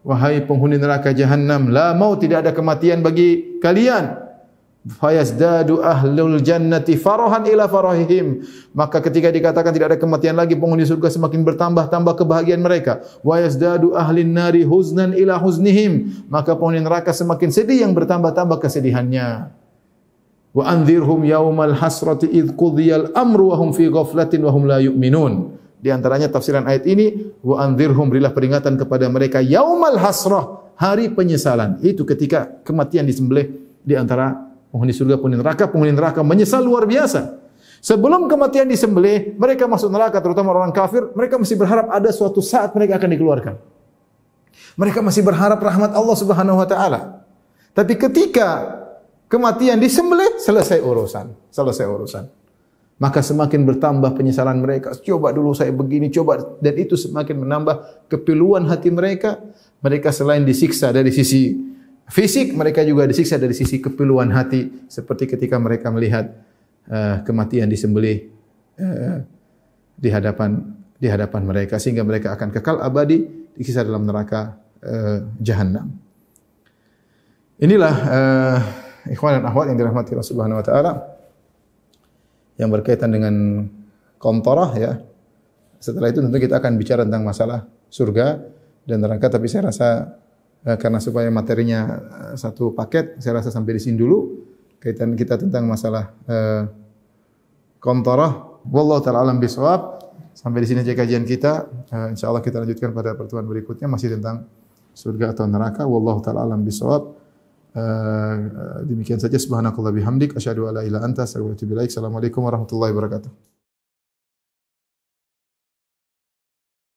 Wahai 0.05 0.43
penghuni 0.43 0.77
neraka 0.77 1.15
jahanam, 1.15 1.71
la 1.71 1.95
maut 1.95 2.19
tidak 2.21 2.45
ada 2.45 2.51
kematian 2.51 3.01
bagi 3.01 3.57
kalian 3.63 4.24
fayazdadu 4.85 5.81
ahlul 5.81 6.37
jannati 6.37 6.93
farahan 6.93 7.49
ila 7.49 7.65
farahihim. 7.65 8.45
Maka 8.77 9.01
ketika 9.01 9.33
dikatakan 9.33 9.73
tidak 9.73 9.95
ada 9.95 9.97
kematian 9.97 10.37
lagi 10.37 10.53
penghuni 10.53 10.85
surga 10.85 11.09
semakin 11.09 11.41
bertambah 11.41 11.89
tambah 11.89 12.13
kebahagiaan 12.13 12.61
mereka. 12.61 13.01
Wa 13.25 13.41
ahlin 13.41 14.29
nari 14.31 14.61
huznan 14.61 15.17
ila 15.17 15.41
huznihim. 15.41 16.25
Maka 16.29 16.53
penghuni 16.53 16.85
neraka 16.85 17.09
semakin 17.09 17.49
sedih 17.49 17.81
yang 17.81 17.97
bertambah-tambah 17.97 18.61
kesedihannya. 18.61 19.49
Wa 20.55 20.63
anzirhum 20.71 21.25
yaumal 21.25 21.75
hasrati 21.75 22.29
id 22.31 22.55
qudiyal 22.55 23.11
amru 23.17 23.51
wa 23.51 23.59
hum 23.59 23.75
fi 23.75 23.89
ghaflatin 23.89 24.39
wa 24.45 24.51
hum 24.53 24.63
la 24.69 24.79
yu'minun. 24.79 25.57
Di 25.81 25.91
antaranya 25.91 26.31
tafsiran 26.31 26.63
ayat 26.63 26.87
ini 26.87 27.35
wa 27.43 27.59
anzirhum 27.59 28.07
berilah 28.07 28.31
peringatan 28.31 28.79
kepada 28.79 29.09
mereka 29.11 29.41
yaumal 29.43 29.97
hasrah 29.97 30.71
hari 30.77 31.11
penyesalan. 31.11 31.81
Itu 31.83 32.07
ketika 32.07 32.61
kematian 32.63 33.03
disembelih 33.03 33.51
di 33.83 33.93
antara 33.99 34.44
penghuni 34.75 34.91
surga, 34.91 35.15
penghuni 35.15 35.39
neraka, 35.39 35.71
penghuni 35.71 35.95
neraka 35.95 36.19
menyesal 36.19 36.59
luar 36.59 36.83
biasa. 36.83 37.39
Sebelum 37.79 38.27
kematian 38.27 38.67
disembelih, 38.67 39.39
mereka 39.39 39.71
masuk 39.71 39.87
neraka, 39.87 40.19
terutama 40.19 40.51
orang 40.51 40.75
kafir, 40.75 41.15
mereka 41.15 41.39
masih 41.39 41.55
berharap 41.55 41.87
ada 41.95 42.11
suatu 42.11 42.43
saat 42.43 42.75
mereka 42.75 42.99
akan 42.99 43.09
dikeluarkan. 43.15 43.55
Mereka 44.75 44.99
masih 44.99 45.23
berharap 45.23 45.63
rahmat 45.63 45.95
Allah 45.95 46.17
Subhanahu 46.19 46.59
wa 46.59 46.67
taala. 46.67 47.23
Tapi 47.71 47.95
ketika 47.95 48.75
kematian 49.31 49.79
disembelih, 49.79 50.43
selesai 50.43 50.83
urusan, 50.83 51.31
selesai 51.47 51.87
urusan. 51.87 52.25
Maka 52.99 53.23
semakin 53.23 53.63
bertambah 53.63 54.11
penyesalan 54.15 54.59
mereka. 54.59 54.91
Coba 54.99 55.31
dulu 55.31 55.55
saya 55.55 55.71
begini, 55.71 56.11
coba 56.11 56.59
dan 56.59 56.75
itu 56.75 56.99
semakin 56.99 57.47
menambah 57.47 58.07
kepiluan 58.11 58.67
hati 58.67 58.91
mereka. 58.91 59.39
Mereka 59.79 60.11
selain 60.11 60.43
disiksa 60.43 60.91
dari 60.95 61.11
sisi 61.11 61.74
fisik, 62.09 62.53
mereka 62.53 62.85
juga 62.85 63.09
disiksa 63.09 63.41
dari 63.41 63.53
sisi 63.57 63.81
kepiluan 63.81 64.29
hati 64.29 64.89
seperti 64.89 65.25
ketika 65.25 65.57
mereka 65.57 65.89
melihat 65.89 66.29
uh, 66.89 67.21
kematian 67.25 67.69
disembelih 67.69 68.29
uh, 68.77 69.25
di 69.97 70.09
hadapan 70.13 70.75
di 70.95 71.07
hadapan 71.09 71.41
mereka 71.43 71.75
sehingga 71.81 72.05
mereka 72.05 72.33
akan 72.37 72.49
kekal 72.53 72.79
abadi 72.79 73.25
disiksa 73.57 73.81
dalam 73.81 74.05
neraka 74.05 74.57
uh, 74.85 75.25
jahanam. 75.41 75.91
Inilah 77.55 77.95
uh, 78.05 78.57
ikhwan 79.09 79.39
dan 79.39 79.43
akhwat 79.47 79.71
yang 79.71 79.77
dirahmati 79.79 80.11
Allah 80.13 80.27
Subhanahu 80.27 80.59
wa 80.59 80.65
taala 80.65 80.91
yang 82.59 82.69
berkaitan 82.71 83.11
dengan 83.11 83.65
kontorah 84.21 84.71
ya. 84.77 84.99
Setelah 85.79 86.09
itu 86.09 86.23
tentu 86.23 86.37
kita 86.37 86.57
akan 86.57 86.81
bicara 86.81 87.05
tentang 87.05 87.23
masalah 87.23 87.67
surga 87.93 88.41
dan 88.89 88.97
neraka 89.01 89.29
tapi 89.29 89.45
saya 89.45 89.69
rasa 89.69 90.17
Eh, 90.17 90.24
karena 90.73 90.97
supaya 90.97 91.29
materinya 91.29 91.79
eh, 92.33 92.35
satu 92.41 92.73
paket, 92.73 93.21
saya 93.21 93.37
rasa 93.37 93.53
sampai 93.53 93.77
di 93.77 93.81
sini 93.85 94.01
dulu 94.01 94.41
kaitan 94.81 95.13
kita 95.13 95.37
tentang 95.41 95.65
masalah 95.65 96.13
uh, 96.29 96.69
kontorah. 97.81 98.61
Wallahu 98.69 99.01
taala 99.01 99.25
alam 99.25 99.41
bisawab. 99.41 99.97
Sampai 100.37 100.61
di 100.61 100.69
sini 100.69 100.85
aja 100.85 100.93
kajian 100.93 101.25
kita. 101.25 101.65
Uh, 101.89 102.13
insyaallah 102.13 102.45
kita 102.45 102.61
lanjutkan 102.61 102.93
pada 102.93 103.17
pertemuan 103.17 103.49
berikutnya 103.49 103.89
masih 103.89 104.13
tentang 104.13 104.45
surga 104.93 105.33
atau 105.33 105.49
neraka. 105.49 105.89
Wallahu 105.89 106.21
taala 106.21 106.45
alam 106.45 106.61
bisawab. 106.61 107.17
Demikian 108.87 109.19
saja 109.19 109.35
subhanakallah 109.35 109.91
bihamdik 109.91 110.37
asyhadu 110.37 110.69
alla 110.69 110.85
ilaha 110.85 111.03
anta. 111.09 111.25
Assalamualaikum 111.25 112.45
warahmatullahi 112.45 112.93
wabarakatuh. 112.93 113.54